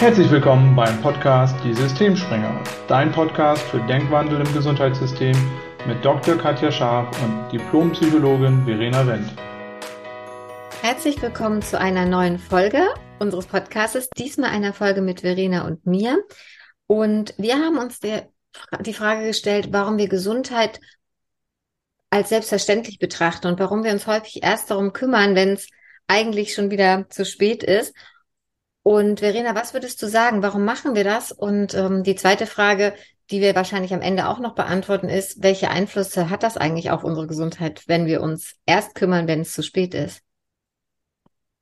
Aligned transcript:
Herzlich 0.00 0.30
willkommen 0.30 0.76
beim 0.76 1.02
Podcast 1.02 1.56
Die 1.64 1.74
Systemspringer, 1.74 2.62
dein 2.86 3.10
Podcast 3.10 3.60
für 3.64 3.80
Denkwandel 3.80 4.40
im 4.40 4.54
Gesundheitssystem 4.54 5.36
mit 5.88 6.04
Dr. 6.04 6.38
Katja 6.38 6.70
Scharf 6.70 7.20
und 7.20 7.50
Diplompsychologin 7.50 8.64
Verena 8.64 9.04
Wendt. 9.08 9.28
Herzlich 10.82 11.20
willkommen 11.20 11.62
zu 11.62 11.80
einer 11.80 12.06
neuen 12.06 12.38
Folge 12.38 12.86
unseres 13.18 13.46
Podcasts, 13.46 14.08
diesmal 14.16 14.50
einer 14.50 14.72
Folge 14.72 15.00
mit 15.00 15.22
Verena 15.22 15.66
und 15.66 15.84
mir. 15.84 16.22
Und 16.86 17.34
wir 17.36 17.56
haben 17.56 17.76
uns 17.76 17.98
der, 17.98 18.28
die 18.78 18.94
Frage 18.94 19.26
gestellt, 19.26 19.70
warum 19.72 19.98
wir 19.98 20.08
Gesundheit 20.08 20.78
als 22.10 22.28
selbstverständlich 22.28 23.00
betrachten 23.00 23.48
und 23.48 23.58
warum 23.58 23.82
wir 23.82 23.90
uns 23.90 24.06
häufig 24.06 24.44
erst 24.44 24.70
darum 24.70 24.92
kümmern, 24.92 25.34
wenn 25.34 25.54
es 25.54 25.68
eigentlich 26.06 26.54
schon 26.54 26.70
wieder 26.70 27.10
zu 27.10 27.24
spät 27.24 27.64
ist. 27.64 27.96
Und 28.88 29.20
Verena, 29.20 29.54
was 29.54 29.74
würdest 29.74 30.00
du 30.02 30.06
sagen? 30.06 30.42
Warum 30.42 30.64
machen 30.64 30.94
wir 30.94 31.04
das? 31.04 31.30
Und 31.30 31.74
ähm, 31.74 32.04
die 32.04 32.14
zweite 32.14 32.46
Frage, 32.46 32.94
die 33.30 33.42
wir 33.42 33.54
wahrscheinlich 33.54 33.92
am 33.92 34.00
Ende 34.00 34.26
auch 34.26 34.38
noch 34.38 34.54
beantworten, 34.54 35.10
ist, 35.10 35.42
welche 35.42 35.68
Einflüsse 35.68 36.30
hat 36.30 36.42
das 36.42 36.56
eigentlich 36.56 36.90
auf 36.90 37.04
unsere 37.04 37.26
Gesundheit, 37.26 37.82
wenn 37.86 38.06
wir 38.06 38.22
uns 38.22 38.54
erst 38.64 38.94
kümmern, 38.94 39.28
wenn 39.28 39.42
es 39.42 39.52
zu 39.52 39.62
spät 39.62 39.92
ist? 39.92 40.22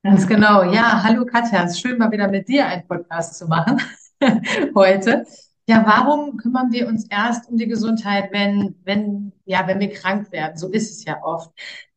Ganz 0.05 0.29
genau. 0.29 0.73
Ja, 0.73 1.03
hallo 1.03 1.25
Katja, 1.25 1.65
es 1.65 1.73
ist 1.73 1.81
schön 1.81 1.99
mal 1.99 2.13
wieder 2.13 2.29
mit 2.29 2.47
dir 2.47 2.65
einen 2.65 2.87
Podcast 2.87 3.37
zu 3.37 3.49
machen 3.49 3.83
heute. 4.77 5.27
Ja, 5.69 5.83
warum 5.85 6.37
kümmern 6.37 6.71
wir 6.71 6.87
uns 6.87 7.09
erst 7.11 7.51
um 7.51 7.57
die 7.57 7.67
Gesundheit, 7.67 8.31
wenn, 8.31 8.77
wenn, 8.85 9.33
ja, 9.47 9.67
wenn 9.67 9.81
wir 9.81 9.93
krank 9.93 10.31
werden? 10.31 10.57
So 10.57 10.69
ist 10.69 10.93
es 10.93 11.05
ja 11.05 11.21
oft. 11.25 11.51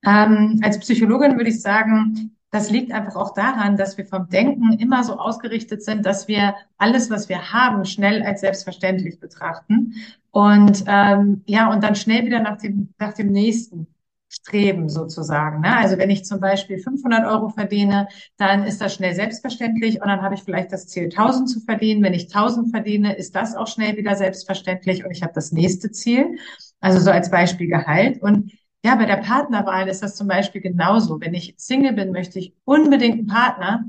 Ähm, 0.04 0.60
als 0.64 0.80
Psychologin 0.80 1.38
würde 1.38 1.52
ich 1.52 1.62
sagen, 1.62 2.36
das 2.52 2.72
liegt 2.72 2.92
einfach 2.92 3.16
auch 3.16 3.34
daran, 3.34 3.78
dass 3.78 3.98
wir 3.98 4.06
vom 4.06 4.28
Denken 4.30 4.74
immer 4.74 5.04
so 5.04 5.18
ausgerichtet 5.18 5.84
sind, 5.84 6.06
dass 6.06 6.28
wir 6.28 6.56
alles, 6.78 7.10
was 7.10 7.30
wir 7.30 7.54
haben, 7.54 7.86
schnell 7.86 8.24
als 8.24 8.42
selbstverständlich 8.42 9.20
betrachten 9.20 9.96
und 10.32 10.84
ähm, 10.88 11.44
ja 11.46 11.72
und 11.72 11.84
dann 11.84 11.96
schnell 11.96 12.26
wieder 12.26 12.40
nach 12.40 12.58
dem 12.58 12.94
nach 12.98 13.14
dem 13.14 13.32
nächsten 13.32 13.88
streben 14.30 14.90
sozusagen. 14.90 15.62
Ne? 15.62 15.76
Also 15.76 15.98
wenn 15.98 16.12
ich 16.12 16.24
zum 16.24 16.40
Beispiel 16.40 16.78
500 16.78 17.26
Euro 17.26 17.50
verdiene, 17.50 18.08
dann 18.38 18.64
ist 18.64 18.80
das 18.80 18.94
schnell 18.94 19.16
selbstverständlich 19.16 20.02
und 20.02 20.08
dann 20.08 20.22
habe 20.22 20.36
ich 20.36 20.44
vielleicht 20.44 20.72
das 20.72 20.88
Ziel 20.88 21.06
1000 21.06 21.50
zu 21.50 21.60
verdienen. 21.62 22.04
Wenn 22.04 22.14
ich 22.14 22.26
1000 22.26 22.70
verdiene, 22.70 23.16
ist 23.16 23.36
das 23.36 23.56
auch 23.56 23.68
schnell 23.68 23.98
wieder 23.98 24.16
selbstverständlich 24.16 25.04
und 25.04 25.12
ich 25.12 25.24
habe 25.24 25.34
das 25.34 25.52
nächste 25.52 25.92
Ziel. 25.92 26.38
Also 26.80 27.00
so 27.00 27.10
als 27.12 27.32
Beispiel 27.32 27.68
Gehalt 27.68 28.22
und 28.22 28.52
ja, 28.84 28.96
bei 28.96 29.06
der 29.06 29.18
Partnerwahl 29.18 29.88
ist 29.90 30.02
das 30.04 30.16
zum 30.16 30.28
Beispiel 30.28 30.62
genauso. 30.62 31.20
Wenn 31.20 31.34
ich 31.34 31.56
Single 31.58 31.94
bin, 31.94 32.12
möchte 32.12 32.40
ich 32.40 32.56
unbedingt 32.66 33.20
einen 33.20 33.28
Partner, 33.28 33.86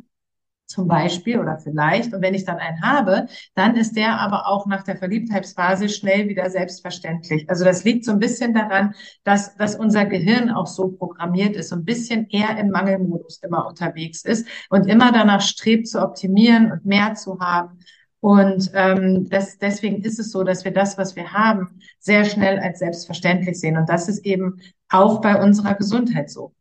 zum 0.71 0.87
Beispiel 0.87 1.39
oder 1.39 1.59
vielleicht. 1.59 2.15
Und 2.15 2.23
wenn 2.23 2.33
ich 2.33 2.45
dann 2.45 2.59
einen 2.59 2.81
habe, 2.83 3.27
dann 3.55 3.75
ist 3.75 3.97
der 3.97 4.21
aber 4.21 4.47
auch 4.47 4.67
nach 4.67 4.85
der 4.85 4.97
Verliebtheitsphase 4.97 5.89
schnell 5.89 6.29
wieder 6.29 6.49
selbstverständlich. 6.49 7.51
Also 7.51 7.65
das 7.65 7.83
liegt 7.83 8.05
so 8.05 8.13
ein 8.13 8.21
bisschen 8.21 8.55
daran, 8.55 8.95
dass, 9.25 9.57
dass 9.57 9.75
unser 9.75 10.07
Gehirn 10.07 10.49
auch 10.49 10.69
so 10.69 10.89
programmiert 10.89 11.57
ist, 11.57 11.71
so 11.71 11.77
ein 11.77 11.85
bisschen 11.85 12.29
eher 12.31 12.57
im 12.57 12.71
Mangelmodus 12.71 13.39
immer 13.43 13.67
unterwegs 13.67 14.25
ist 14.25 14.47
und 14.71 14.87
immer 14.87 15.11
danach 15.11 15.41
strebt 15.41 15.89
zu 15.89 16.01
optimieren 16.01 16.71
und 16.71 16.87
mehr 16.87 17.15
zu 17.15 17.41
haben. 17.41 17.81
Und 18.21 18.71
ähm, 18.75 19.29
das, 19.31 19.59
deswegen 19.59 20.03
ist 20.03 20.19
es 20.19 20.31
so, 20.31 20.45
dass 20.45 20.65
wir 20.65 20.73
das, 20.73 20.99
was 20.99 21.17
wir 21.17 21.33
haben, 21.33 21.81
sehr 21.99 22.25
schnell 22.25 22.59
als 22.59 22.79
selbstverständlich 22.79 23.59
sehen. 23.59 23.79
Und 23.79 23.89
das 23.89 24.09
ist 24.09 24.25
eben 24.27 24.61
auch 24.91 25.21
bei 25.21 25.41
unserer 25.41 25.75
Gesundheit 25.75 26.31
so. 26.31 26.53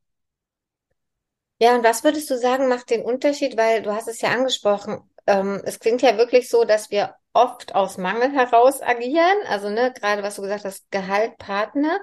Ja, 1.61 1.75
und 1.75 1.83
was 1.83 2.05
würdest 2.05 2.29
du 2.29 2.37
sagen, 2.37 2.69
macht 2.69 2.89
den 2.89 3.03
Unterschied? 3.03 3.57
Weil 3.57 3.81
du 3.81 3.93
hast 3.93 4.07
es 4.07 4.21
ja 4.21 4.29
angesprochen, 4.29 4.99
ähm, 5.27 5.61
es 5.65 5.79
klingt 5.79 6.01
ja 6.01 6.17
wirklich 6.17 6.49
so, 6.49 6.63
dass 6.63 6.89
wir 6.89 7.15
oft 7.33 7.75
aus 7.75 7.97
Mangel 7.97 8.31
heraus 8.31 8.81
agieren. 8.81 9.37
Also, 9.47 9.69
ne, 9.69 9.93
gerade 9.93 10.23
was 10.23 10.37
du 10.37 10.41
gesagt 10.41 10.63
hast, 10.65 10.89
Gehalt, 10.91 11.37
Partner. 11.37 11.99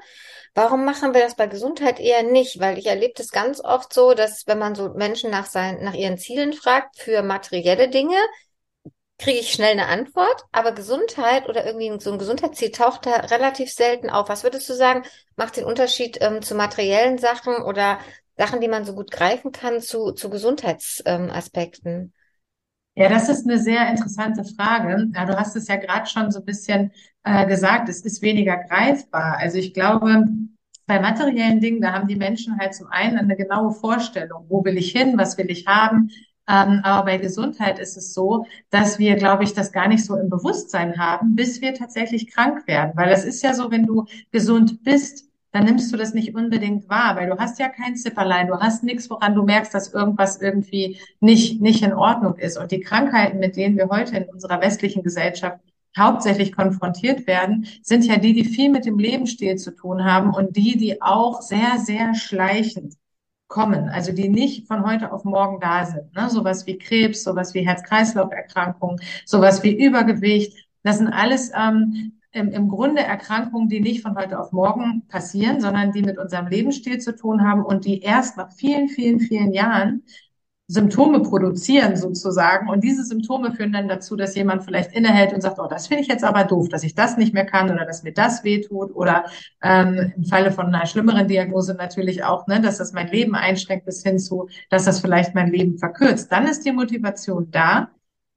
Warum 0.54 0.84
machen 0.84 1.14
wir 1.14 1.22
das 1.22 1.34
bei 1.34 1.46
Gesundheit 1.46 1.98
eher 1.98 2.22
nicht? 2.22 2.60
Weil 2.60 2.78
ich 2.78 2.86
erlebe 2.86 3.14
das 3.16 3.30
ganz 3.30 3.60
oft 3.64 3.92
so, 3.92 4.12
dass 4.14 4.46
wenn 4.46 4.58
man 4.58 4.74
so 4.74 4.90
Menschen 4.90 5.30
nach 5.30 5.46
seinen, 5.46 5.82
nach 5.82 5.94
ihren 5.94 6.18
Zielen 6.18 6.52
fragt 6.52 6.98
für 6.98 7.22
materielle 7.22 7.88
Dinge, 7.88 8.16
kriege 9.18 9.38
ich 9.38 9.52
schnell 9.52 9.72
eine 9.72 9.86
Antwort, 9.86 10.44
aber 10.52 10.72
Gesundheit 10.72 11.48
oder 11.48 11.64
irgendwie 11.64 11.98
so 12.00 12.12
ein 12.12 12.18
Gesundheitsziel 12.18 12.70
taucht 12.70 13.06
da 13.06 13.12
relativ 13.12 13.72
selten 13.72 14.10
auf. 14.10 14.28
Was 14.28 14.42
würdest 14.44 14.68
du 14.68 14.74
sagen, 14.74 15.04
macht 15.36 15.56
den 15.56 15.64
Unterschied 15.64 16.18
ähm, 16.20 16.42
zu 16.42 16.54
materiellen 16.54 17.18
Sachen 17.18 17.56
oder 17.56 17.98
Sachen, 18.36 18.60
die 18.60 18.68
man 18.68 18.84
so 18.84 18.94
gut 18.94 19.10
greifen 19.10 19.52
kann, 19.52 19.80
zu, 19.80 20.12
zu 20.12 20.28
Gesundheitsaspekten? 20.28 22.12
Ja, 22.94 23.08
das 23.08 23.28
ist 23.28 23.46
eine 23.46 23.58
sehr 23.58 23.88
interessante 23.90 24.44
Frage. 24.44 25.08
Ja, 25.14 25.26
du 25.26 25.36
hast 25.36 25.54
es 25.56 25.68
ja 25.68 25.76
gerade 25.76 26.06
schon 26.06 26.30
so 26.30 26.40
ein 26.40 26.44
bisschen 26.44 26.92
äh, 27.24 27.46
gesagt, 27.46 27.88
es 27.88 28.00
ist 28.02 28.22
weniger 28.22 28.56
greifbar. 28.56 29.36
Also 29.38 29.58
ich 29.58 29.74
glaube, 29.74 30.24
bei 30.86 31.00
materiellen 31.00 31.60
Dingen, 31.60 31.80
da 31.80 31.92
haben 31.92 32.08
die 32.08 32.16
Menschen 32.16 32.58
halt 32.58 32.74
zum 32.74 32.86
einen 32.88 33.18
eine 33.18 33.36
genaue 33.36 33.72
Vorstellung, 33.72 34.46
wo 34.48 34.64
will 34.64 34.78
ich 34.78 34.92
hin, 34.92 35.18
was 35.18 35.36
will 35.36 35.50
ich 35.50 35.66
haben, 35.66 36.10
ähm, 36.48 36.80
aber 36.82 37.06
bei 37.06 37.18
Gesundheit 37.18 37.78
ist 37.78 37.96
es 37.96 38.14
so, 38.14 38.46
dass 38.70 38.98
wir, 38.98 39.16
glaube 39.16 39.44
ich, 39.44 39.52
das 39.52 39.72
gar 39.72 39.88
nicht 39.88 40.04
so 40.04 40.16
im 40.16 40.30
Bewusstsein 40.30 40.98
haben, 40.98 41.34
bis 41.34 41.60
wir 41.60 41.74
tatsächlich 41.74 42.28
krank 42.28 42.66
werden. 42.68 42.92
Weil 42.94 43.10
es 43.10 43.24
ist 43.24 43.42
ja 43.42 43.52
so, 43.52 43.70
wenn 43.70 43.86
du 43.86 44.06
gesund 44.30 44.84
bist, 44.84 45.24
dann 45.50 45.64
nimmst 45.64 45.92
du 45.92 45.96
das 45.96 46.12
nicht 46.12 46.34
unbedingt 46.34 46.88
wahr, 46.88 47.16
weil 47.16 47.28
du 47.28 47.38
hast 47.38 47.58
ja 47.58 47.68
kein 47.68 47.96
Zipperlein, 47.96 48.48
du 48.48 48.60
hast 48.60 48.84
nichts, 48.84 49.08
woran 49.08 49.34
du 49.34 49.42
merkst, 49.42 49.72
dass 49.72 49.92
irgendwas 49.92 50.40
irgendwie 50.40 50.98
nicht, 51.20 51.60
nicht 51.62 51.82
in 51.82 51.94
Ordnung 51.94 52.36
ist. 52.36 52.58
Und 52.58 52.72
die 52.72 52.80
Krankheiten, 52.80 53.38
mit 53.38 53.56
denen 53.56 53.76
wir 53.76 53.88
heute 53.88 54.16
in 54.16 54.24
unserer 54.24 54.60
westlichen 54.60 55.02
Gesellschaft 55.02 55.58
hauptsächlich 55.96 56.54
konfrontiert 56.54 57.26
werden, 57.26 57.66
sind 57.82 58.04
ja 58.04 58.18
die, 58.18 58.34
die 58.34 58.44
viel 58.44 58.70
mit 58.70 58.84
dem 58.84 58.98
Lebensstil 58.98 59.56
zu 59.56 59.74
tun 59.74 60.04
haben 60.04 60.34
und 60.34 60.56
die, 60.56 60.76
die 60.76 61.00
auch 61.00 61.40
sehr, 61.40 61.78
sehr 61.78 62.14
schleichend 62.14 62.94
kommen, 63.48 63.88
also 63.88 64.12
die 64.12 64.28
nicht 64.28 64.66
von 64.66 64.84
heute 64.84 65.12
auf 65.12 65.24
morgen 65.24 65.60
da 65.60 65.84
sind. 65.86 66.14
Ne? 66.14 66.28
Sowas 66.28 66.66
wie 66.66 66.78
Krebs, 66.78 67.22
sowas 67.22 67.54
wie 67.54 67.66
Herz-Kreislauf-Erkrankungen, 67.66 68.98
sowas 69.24 69.62
wie 69.62 69.84
Übergewicht. 69.84 70.66
Das 70.82 70.98
sind 70.98 71.08
alles 71.08 71.52
ähm, 71.54 72.12
im, 72.32 72.50
im 72.50 72.68
Grunde 72.68 73.02
Erkrankungen, 73.02 73.68
die 73.68 73.80
nicht 73.80 74.02
von 74.02 74.16
heute 74.16 74.38
auf 74.38 74.52
morgen 74.52 75.06
passieren, 75.08 75.60
sondern 75.60 75.92
die 75.92 76.02
mit 76.02 76.18
unserem 76.18 76.48
Lebensstil 76.48 76.98
zu 76.98 77.16
tun 77.16 77.42
haben 77.48 77.64
und 77.64 77.84
die 77.84 78.00
erst 78.00 78.36
nach 78.36 78.52
vielen, 78.52 78.88
vielen, 78.88 79.20
vielen 79.20 79.52
Jahren 79.52 80.02
Symptome 80.68 81.20
produzieren 81.20 81.96
sozusagen. 81.96 82.68
Und 82.68 82.82
diese 82.82 83.04
Symptome 83.04 83.52
führen 83.52 83.72
dann 83.72 83.86
dazu, 83.88 84.16
dass 84.16 84.34
jemand 84.34 84.64
vielleicht 84.64 84.92
innehält 84.92 85.32
und 85.32 85.40
sagt, 85.40 85.58
oh, 85.60 85.68
das 85.68 85.86
finde 85.86 86.02
ich 86.02 86.08
jetzt 86.08 86.24
aber 86.24 86.44
doof, 86.44 86.68
dass 86.68 86.82
ich 86.82 86.94
das 86.94 87.16
nicht 87.16 87.32
mehr 87.32 87.46
kann 87.46 87.70
oder 87.70 87.84
dass 87.84 88.02
mir 88.02 88.12
das 88.12 88.42
wehtut 88.42 88.94
oder 88.94 89.26
ähm, 89.62 90.12
im 90.16 90.24
Falle 90.24 90.50
von 90.50 90.66
einer 90.66 90.86
schlimmeren 90.86 91.28
Diagnose 91.28 91.74
natürlich 91.74 92.24
auch, 92.24 92.48
ne, 92.48 92.60
dass 92.60 92.78
das 92.78 92.92
mein 92.92 93.08
Leben 93.08 93.36
einschränkt 93.36 93.86
bis 93.86 94.02
hin 94.02 94.18
zu, 94.18 94.48
dass 94.68 94.84
das 94.84 95.00
vielleicht 95.00 95.34
mein 95.34 95.52
Leben 95.52 95.78
verkürzt. 95.78 96.32
Dann 96.32 96.46
ist 96.46 96.64
die 96.64 96.72
Motivation 96.72 97.50
da, 97.52 97.90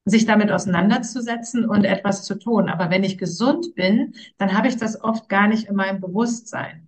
sich 0.06 0.26
damit 0.26 0.52
auseinanderzusetzen 0.52 1.68
und 1.68 1.84
etwas 1.84 2.24
zu 2.24 2.36
tun. 2.36 2.70
Aber 2.70 2.90
wenn 2.90 3.04
ich 3.04 3.18
gesund 3.18 3.76
bin, 3.76 4.14
dann 4.38 4.56
habe 4.56 4.68
ich 4.68 4.78
das 4.78 5.04
oft 5.04 5.30
gar 5.30 5.48
nicht 5.48 5.68
in 5.68 5.76
meinem 5.76 6.00
Bewusstsein. 6.00 6.88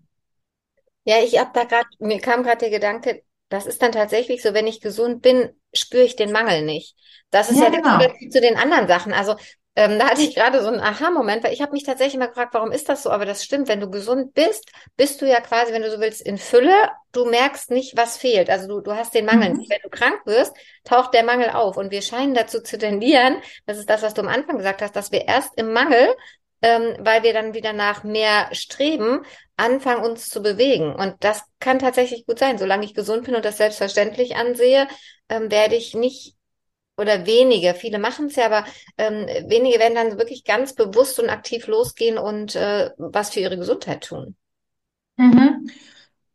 Ja, 1.03 1.15
ich 1.23 1.39
habe 1.39 1.49
da 1.53 1.63
gerade, 1.63 1.87
mir 1.99 2.19
kam 2.19 2.43
gerade 2.43 2.59
der 2.59 2.69
Gedanke, 2.69 3.23
das 3.51 3.65
ist 3.65 3.81
dann 3.81 3.91
tatsächlich 3.91 4.41
so, 4.41 4.53
wenn 4.53 4.67
ich 4.67 4.81
gesund 4.81 5.21
bin, 5.21 5.49
spüre 5.73 6.03
ich 6.03 6.15
den 6.15 6.31
Mangel 6.31 6.63
nicht. 6.63 6.95
Das 7.29 7.49
ist 7.49 7.57
ja, 7.57 7.65
ja 7.65 7.69
der 7.69 7.81
genau. 7.81 7.95
Unterschied 7.95 8.33
zu 8.33 8.41
den 8.41 8.57
anderen 8.57 8.87
Sachen. 8.87 9.13
Also 9.13 9.35
ähm, 9.75 9.99
da 9.99 10.09
hatte 10.09 10.21
ich 10.21 10.35
gerade 10.35 10.61
so 10.61 10.67
einen 10.67 10.81
Aha-Moment, 10.81 11.43
weil 11.43 11.53
ich 11.53 11.61
habe 11.61 11.71
mich 11.71 11.83
tatsächlich 11.83 12.19
mal 12.19 12.27
gefragt, 12.27 12.53
warum 12.53 12.71
ist 12.71 12.89
das 12.89 13.03
so? 13.03 13.09
Aber 13.09 13.25
das 13.25 13.43
stimmt, 13.43 13.69
wenn 13.69 13.79
du 13.79 13.89
gesund 13.89 14.33
bist, 14.33 14.69
bist 14.97 15.21
du 15.21 15.27
ja 15.27 15.39
quasi, 15.39 15.71
wenn 15.71 15.81
du 15.81 15.89
so 15.89 15.99
willst, 16.01 16.21
in 16.21 16.37
Fülle. 16.37 16.73
Du 17.13 17.25
merkst 17.25 17.71
nicht, 17.71 17.95
was 17.95 18.17
fehlt. 18.17 18.49
Also 18.49 18.67
du, 18.67 18.81
du 18.81 18.93
hast 18.93 19.13
den 19.13 19.25
Mangel 19.25 19.51
mhm. 19.51 19.57
nicht. 19.57 19.69
Wenn 19.69 19.81
du 19.81 19.89
krank 19.89 20.21
wirst, 20.25 20.53
taucht 20.83 21.13
der 21.13 21.23
Mangel 21.23 21.51
auf. 21.51 21.77
Und 21.77 21.91
wir 21.91 22.01
scheinen 22.01 22.33
dazu 22.33 22.61
zu 22.61 22.77
tendieren, 22.77 23.37
das 23.65 23.77
ist 23.77 23.89
das, 23.89 24.01
was 24.01 24.13
du 24.13 24.21
am 24.21 24.27
Anfang 24.27 24.57
gesagt 24.57 24.81
hast, 24.81 24.95
dass 24.95 25.11
wir 25.11 25.25
erst 25.27 25.57
im 25.57 25.71
Mangel 25.71 26.15
ähm, 26.61 26.95
weil 26.99 27.23
wir 27.23 27.33
dann 27.33 27.53
wieder 27.53 27.73
nach 27.73 28.03
mehr 28.03 28.49
streben, 28.53 29.25
anfangen 29.57 30.03
uns 30.03 30.29
zu 30.29 30.41
bewegen. 30.41 30.93
Und 30.93 31.15
das 31.19 31.43
kann 31.59 31.79
tatsächlich 31.79 32.25
gut 32.25 32.39
sein. 32.39 32.57
Solange 32.57 32.85
ich 32.85 32.93
gesund 32.93 33.25
bin 33.25 33.35
und 33.35 33.45
das 33.45 33.57
selbstverständlich 33.57 34.35
ansehe, 34.35 34.87
ähm, 35.29 35.51
werde 35.51 35.75
ich 35.75 35.93
nicht 35.93 36.35
oder 36.97 37.25
wenige, 37.25 37.73
viele 37.73 37.99
machen 37.99 38.27
es 38.27 38.35
ja, 38.35 38.45
aber 38.45 38.65
ähm, 38.97 39.25
wenige 39.49 39.79
werden 39.79 39.95
dann 39.95 40.17
wirklich 40.19 40.43
ganz 40.43 40.75
bewusst 40.75 41.19
und 41.19 41.29
aktiv 41.29 41.67
losgehen 41.67 42.17
und 42.17 42.55
äh, 42.55 42.91
was 42.97 43.31
für 43.31 43.39
ihre 43.39 43.57
Gesundheit 43.57 44.03
tun. 44.03 44.35
Mhm. 45.17 45.69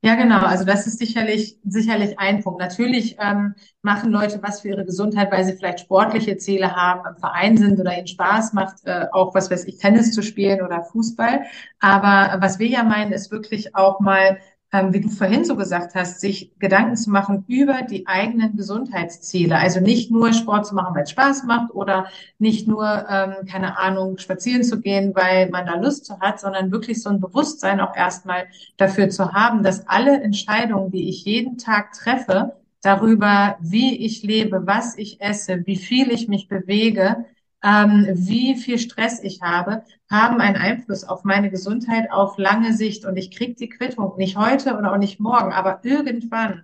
Ja, 0.06 0.14
genau. 0.14 0.38
Also 0.46 0.64
das 0.64 0.86
ist 0.86 0.98
sicherlich, 1.00 1.58
sicherlich 1.64 2.16
ein 2.20 2.40
Punkt. 2.44 2.60
Natürlich 2.60 3.16
ähm, 3.18 3.56
machen 3.82 4.12
Leute 4.12 4.40
was 4.40 4.60
für 4.60 4.68
ihre 4.68 4.84
Gesundheit, 4.84 5.32
weil 5.32 5.44
sie 5.44 5.54
vielleicht 5.54 5.80
sportliche 5.80 6.36
Ziele 6.36 6.76
haben, 6.76 7.00
im 7.08 7.16
Verein 7.16 7.56
sind 7.56 7.80
oder 7.80 7.98
ihnen 7.98 8.06
Spaß 8.06 8.52
macht, 8.52 8.76
äh, 8.84 9.06
auch 9.10 9.34
was 9.34 9.50
weiß 9.50 9.64
ich, 9.64 9.78
Tennis 9.78 10.12
zu 10.12 10.22
spielen 10.22 10.62
oder 10.62 10.84
Fußball. 10.84 11.42
Aber 11.80 12.40
was 12.40 12.60
wir 12.60 12.68
ja 12.68 12.84
meinen, 12.84 13.10
ist 13.10 13.32
wirklich 13.32 13.74
auch 13.74 13.98
mal 13.98 14.38
ähm, 14.72 14.92
wie 14.92 15.00
du 15.00 15.08
vorhin 15.08 15.44
so 15.44 15.56
gesagt 15.56 15.94
hast, 15.94 16.20
sich 16.20 16.52
Gedanken 16.58 16.96
zu 16.96 17.10
machen 17.10 17.44
über 17.46 17.82
die 17.82 18.06
eigenen 18.06 18.56
Gesundheitsziele. 18.56 19.56
Also 19.56 19.80
nicht 19.80 20.10
nur 20.10 20.32
Sport 20.32 20.66
zu 20.66 20.74
machen, 20.74 20.94
weil 20.94 21.04
es 21.04 21.10
Spaß 21.10 21.44
macht 21.44 21.72
oder 21.74 22.06
nicht 22.38 22.66
nur, 22.66 23.06
ähm, 23.08 23.46
keine 23.48 23.78
Ahnung, 23.78 24.18
spazieren 24.18 24.64
zu 24.64 24.80
gehen, 24.80 25.14
weil 25.14 25.50
man 25.50 25.66
da 25.66 25.76
Lust 25.76 26.04
zu 26.06 26.18
hat, 26.20 26.40
sondern 26.40 26.72
wirklich 26.72 27.02
so 27.02 27.10
ein 27.10 27.20
Bewusstsein 27.20 27.80
auch 27.80 27.94
erstmal 27.96 28.46
dafür 28.76 29.08
zu 29.08 29.32
haben, 29.32 29.62
dass 29.62 29.86
alle 29.86 30.20
Entscheidungen, 30.20 30.90
die 30.90 31.08
ich 31.08 31.24
jeden 31.24 31.58
Tag 31.58 31.92
treffe, 31.92 32.56
darüber, 32.82 33.56
wie 33.60 34.04
ich 34.04 34.22
lebe, 34.22 34.66
was 34.66 34.96
ich 34.96 35.20
esse, 35.20 35.66
wie 35.66 35.76
viel 35.76 36.10
ich 36.12 36.28
mich 36.28 36.48
bewege, 36.48 37.24
ähm, 37.66 38.06
wie 38.12 38.54
viel 38.54 38.78
Stress 38.78 39.20
ich 39.22 39.42
habe, 39.42 39.82
haben 40.08 40.40
einen 40.40 40.56
Einfluss 40.56 41.02
auf 41.02 41.24
meine 41.24 41.50
Gesundheit 41.50 42.12
auf 42.12 42.38
lange 42.38 42.74
Sicht. 42.74 43.04
Und 43.04 43.16
ich 43.16 43.32
kriege 43.32 43.54
die 43.54 43.68
Quittung 43.68 44.16
nicht 44.16 44.36
heute 44.36 44.76
oder 44.76 44.92
auch 44.92 44.98
nicht 44.98 45.18
morgen, 45.18 45.52
aber 45.52 45.80
irgendwann 45.82 46.62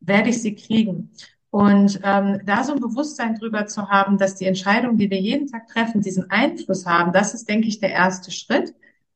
werde 0.00 0.28
ich 0.28 0.42
sie 0.42 0.54
kriegen. 0.54 1.10
Und 1.48 2.00
ähm, 2.02 2.40
da 2.44 2.62
so 2.62 2.74
ein 2.74 2.80
Bewusstsein 2.80 3.36
drüber 3.36 3.66
zu 3.66 3.88
haben, 3.88 4.18
dass 4.18 4.34
die 4.34 4.44
Entscheidungen, 4.44 4.98
die 4.98 5.08
wir 5.08 5.20
jeden 5.20 5.46
Tag 5.46 5.68
treffen, 5.68 6.02
diesen 6.02 6.30
Einfluss 6.30 6.84
haben, 6.84 7.12
das 7.12 7.32
ist, 7.32 7.48
denke 7.48 7.68
ich, 7.68 7.80
der 7.80 7.90
erste 7.90 8.30
Schritt. 8.30 8.74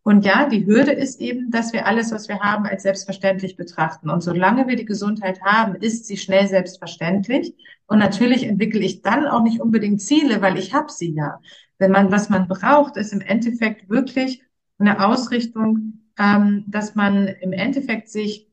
Und 0.08 0.24
ja, 0.24 0.48
die 0.48 0.64
Hürde 0.64 0.92
ist 0.92 1.20
eben, 1.20 1.50
dass 1.50 1.74
wir 1.74 1.84
alles, 1.84 2.12
was 2.12 2.28
wir 2.28 2.40
haben, 2.40 2.64
als 2.64 2.82
selbstverständlich 2.84 3.56
betrachten. 3.56 4.08
Und 4.08 4.22
solange 4.22 4.66
wir 4.66 4.74
die 4.74 4.86
Gesundheit 4.86 5.42
haben, 5.42 5.74
ist 5.74 6.06
sie 6.06 6.16
schnell 6.16 6.48
selbstverständlich. 6.48 7.54
Und 7.86 7.98
natürlich 7.98 8.44
entwickle 8.44 8.80
ich 8.80 9.02
dann 9.02 9.26
auch 9.26 9.42
nicht 9.42 9.60
unbedingt 9.60 10.00
Ziele, 10.00 10.40
weil 10.40 10.56
ich 10.56 10.72
habe 10.72 10.90
sie 10.90 11.12
ja. 11.12 11.40
Wenn 11.76 11.90
man, 11.90 12.10
was 12.10 12.30
man 12.30 12.48
braucht, 12.48 12.96
ist 12.96 13.12
im 13.12 13.20
Endeffekt 13.20 13.90
wirklich 13.90 14.42
eine 14.78 15.06
Ausrichtung, 15.06 16.00
ähm, 16.18 16.64
dass 16.68 16.94
man 16.94 17.26
im 17.26 17.52
Endeffekt 17.52 18.08
sich 18.08 18.48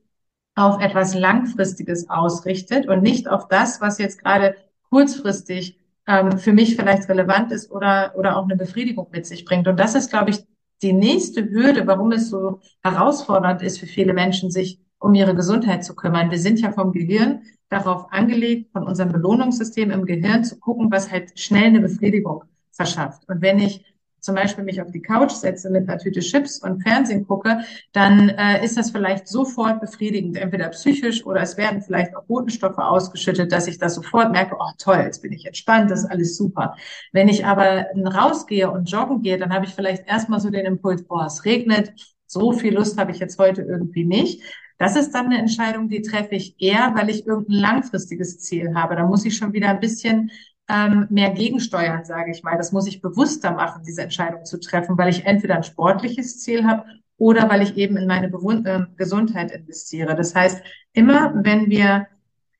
auf 0.56 0.82
etwas 0.82 1.14
Langfristiges 1.14 2.10
ausrichtet 2.10 2.86
und 2.86 3.02
nicht 3.02 3.30
auf 3.30 3.48
das, 3.48 3.80
was 3.80 3.96
jetzt 3.96 4.22
gerade 4.22 4.56
kurzfristig 4.90 5.80
ähm, 6.06 6.36
für 6.36 6.52
mich 6.52 6.76
vielleicht 6.76 7.08
relevant 7.08 7.50
ist 7.50 7.70
oder, 7.70 8.12
oder 8.14 8.36
auch 8.36 8.44
eine 8.44 8.56
Befriedigung 8.56 9.06
mit 9.10 9.24
sich 9.24 9.46
bringt. 9.46 9.66
Und 9.66 9.80
das 9.80 9.94
ist, 9.94 10.10
glaube 10.10 10.28
ich, 10.32 10.44
die 10.82 10.92
nächste 10.92 11.48
Hürde, 11.48 11.86
warum 11.86 12.12
es 12.12 12.30
so 12.30 12.60
herausfordernd 12.82 13.62
ist 13.62 13.78
für 13.78 13.86
viele 13.86 14.12
Menschen, 14.12 14.50
sich 14.50 14.80
um 14.98 15.14
ihre 15.14 15.34
Gesundheit 15.34 15.84
zu 15.84 15.94
kümmern. 15.94 16.30
Wir 16.30 16.38
sind 16.38 16.60
ja 16.60 16.72
vom 16.72 16.92
Gehirn 16.92 17.42
darauf 17.68 18.12
angelegt, 18.12 18.72
von 18.72 18.86
unserem 18.86 19.12
Belohnungssystem 19.12 19.90
im 19.90 20.06
Gehirn 20.06 20.44
zu 20.44 20.58
gucken, 20.58 20.90
was 20.90 21.10
halt 21.10 21.38
schnell 21.38 21.64
eine 21.64 21.80
Befriedigung 21.80 22.44
verschafft. 22.70 23.28
Und 23.28 23.40
wenn 23.40 23.58
ich 23.58 23.84
zum 24.26 24.34
Beispiel 24.34 24.64
mich 24.64 24.82
auf 24.82 24.90
die 24.90 25.00
Couch 25.00 25.30
setze 25.30 25.70
mit 25.70 25.88
einer 25.88 25.98
Tüte 25.98 26.18
Chips 26.18 26.58
und 26.58 26.82
Fernsehen 26.82 27.26
gucke, 27.26 27.60
dann 27.92 28.28
äh, 28.28 28.62
ist 28.64 28.76
das 28.76 28.90
vielleicht 28.90 29.28
sofort 29.28 29.80
befriedigend, 29.80 30.36
entweder 30.36 30.68
psychisch 30.70 31.24
oder 31.24 31.40
es 31.42 31.56
werden 31.56 31.80
vielleicht 31.80 32.14
auch 32.16 32.24
Botenstoffe 32.24 32.76
ausgeschüttet, 32.76 33.52
dass 33.52 33.68
ich 33.68 33.78
das 33.78 33.94
sofort 33.94 34.32
merke, 34.32 34.56
oh 34.58 34.70
toll, 34.78 35.00
jetzt 35.04 35.22
bin 35.22 35.32
ich 35.32 35.46
entspannt, 35.46 35.92
das 35.92 36.00
ist 36.00 36.10
alles 36.10 36.36
super. 36.36 36.74
Wenn 37.12 37.28
ich 37.28 37.46
aber 37.46 37.86
rausgehe 37.94 38.68
und 38.68 38.90
joggen 38.90 39.22
gehe, 39.22 39.38
dann 39.38 39.54
habe 39.54 39.64
ich 39.64 39.74
vielleicht 39.74 40.08
erstmal 40.08 40.40
so 40.40 40.50
den 40.50 40.66
Impuls, 40.66 41.04
boah, 41.04 41.26
es 41.26 41.44
regnet, 41.44 41.92
so 42.26 42.52
viel 42.52 42.74
Lust 42.74 42.98
habe 42.98 43.12
ich 43.12 43.20
jetzt 43.20 43.38
heute 43.38 43.62
irgendwie 43.62 44.04
nicht. 44.04 44.42
Das 44.78 44.96
ist 44.96 45.12
dann 45.12 45.26
eine 45.26 45.38
Entscheidung, 45.38 45.88
die 45.88 46.02
treffe 46.02 46.34
ich 46.34 46.60
eher, 46.60 46.92
weil 46.96 47.08
ich 47.10 47.26
irgendein 47.26 47.60
langfristiges 47.60 48.40
Ziel 48.40 48.74
habe. 48.74 48.96
Da 48.96 49.06
muss 49.06 49.24
ich 49.24 49.36
schon 49.36 49.52
wieder 49.52 49.68
ein 49.68 49.80
bisschen 49.80 50.32
ähm, 50.68 51.06
mehr 51.10 51.30
gegensteuern, 51.30 52.04
sage 52.04 52.30
ich 52.30 52.42
mal. 52.42 52.56
Das 52.56 52.72
muss 52.72 52.86
ich 52.86 53.00
bewusster 53.00 53.52
machen, 53.52 53.82
diese 53.86 54.02
Entscheidung 54.02 54.44
zu 54.44 54.58
treffen, 54.58 54.98
weil 54.98 55.10
ich 55.10 55.24
entweder 55.24 55.56
ein 55.56 55.64
sportliches 55.64 56.40
Ziel 56.40 56.66
habe 56.66 56.84
oder 57.18 57.48
weil 57.48 57.62
ich 57.62 57.76
eben 57.76 57.96
in 57.96 58.06
meine 58.06 58.28
Bewund 58.28 58.66
äh, 58.66 58.80
Gesundheit 58.96 59.50
investiere. 59.50 60.14
Das 60.14 60.34
heißt, 60.34 60.62
immer 60.92 61.32
wenn 61.36 61.70
wir 61.70 62.08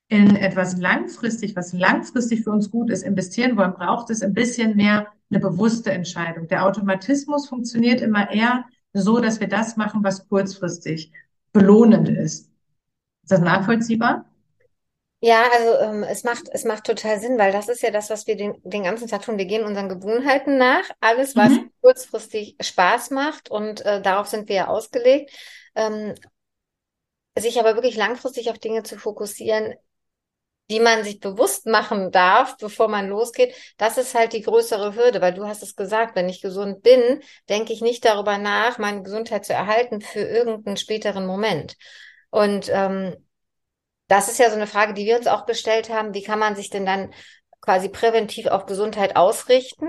in 0.08 0.36
etwas 0.36 0.76
langfristig, 0.76 1.56
was 1.56 1.72
langfristig 1.72 2.44
für 2.44 2.50
uns 2.50 2.70
gut 2.70 2.90
ist, 2.90 3.02
investieren 3.02 3.56
wollen, 3.56 3.74
braucht 3.74 4.10
es 4.10 4.22
ein 4.22 4.34
bisschen 4.34 4.76
mehr 4.76 5.08
eine 5.30 5.40
bewusste 5.40 5.90
Entscheidung. 5.90 6.46
Der 6.46 6.64
Automatismus 6.64 7.48
funktioniert 7.48 8.00
immer 8.00 8.30
eher 8.30 8.64
so, 8.92 9.18
dass 9.18 9.40
wir 9.40 9.48
das 9.48 9.76
machen, 9.76 10.04
was 10.04 10.28
kurzfristig 10.28 11.12
belohnend 11.52 12.08
ist. 12.08 12.50
Ist 13.22 13.32
das 13.32 13.40
nachvollziehbar? 13.40 14.26
Ja, 15.26 15.50
also 15.50 15.74
ähm, 15.80 16.04
es 16.04 16.22
macht, 16.22 16.44
es 16.52 16.62
macht 16.62 16.84
total 16.84 17.18
Sinn, 17.18 17.36
weil 17.36 17.50
das 17.50 17.68
ist 17.68 17.82
ja 17.82 17.90
das, 17.90 18.10
was 18.10 18.28
wir 18.28 18.36
den, 18.36 18.54
den 18.62 18.84
ganzen 18.84 19.08
Tag 19.08 19.22
tun. 19.22 19.38
Wir 19.38 19.46
gehen 19.46 19.64
unseren 19.64 19.88
Gewohnheiten 19.88 20.56
nach. 20.56 20.84
Alles, 21.00 21.34
was 21.34 21.50
mhm. 21.50 21.72
kurzfristig 21.80 22.54
Spaß 22.60 23.10
macht 23.10 23.50
und 23.50 23.84
äh, 23.84 24.00
darauf 24.00 24.28
sind 24.28 24.48
wir 24.48 24.54
ja 24.54 24.66
ausgelegt. 24.68 25.32
Ähm, 25.74 26.14
sich 27.36 27.58
aber 27.58 27.74
wirklich 27.74 27.96
langfristig 27.96 28.50
auf 28.50 28.58
Dinge 28.60 28.84
zu 28.84 28.98
fokussieren, 28.98 29.74
die 30.70 30.78
man 30.78 31.02
sich 31.02 31.18
bewusst 31.18 31.66
machen 31.66 32.12
darf, 32.12 32.56
bevor 32.58 32.86
man 32.86 33.08
losgeht, 33.08 33.52
das 33.78 33.98
ist 33.98 34.14
halt 34.14 34.32
die 34.32 34.42
größere 34.42 34.94
Hürde, 34.94 35.20
weil 35.20 35.34
du 35.34 35.44
hast 35.44 35.64
es 35.64 35.74
gesagt, 35.74 36.14
wenn 36.14 36.28
ich 36.28 36.40
gesund 36.40 36.82
bin, 36.82 37.20
denke 37.48 37.72
ich 37.72 37.80
nicht 37.80 38.04
darüber 38.04 38.38
nach, 38.38 38.78
meine 38.78 39.02
Gesundheit 39.02 39.44
zu 39.44 39.54
erhalten 39.54 40.02
für 40.02 40.20
irgendeinen 40.20 40.76
späteren 40.76 41.26
Moment. 41.26 41.74
Und 42.30 42.70
ähm, 42.72 43.25
das 44.08 44.28
ist 44.28 44.38
ja 44.38 44.50
so 44.50 44.56
eine 44.56 44.66
Frage, 44.66 44.94
die 44.94 45.06
wir 45.06 45.16
uns 45.16 45.26
auch 45.26 45.46
gestellt 45.46 45.90
haben. 45.90 46.14
Wie 46.14 46.22
kann 46.22 46.38
man 46.38 46.56
sich 46.56 46.70
denn 46.70 46.86
dann 46.86 47.12
quasi 47.60 47.88
präventiv 47.88 48.46
auf 48.46 48.66
Gesundheit 48.66 49.16
ausrichten? 49.16 49.86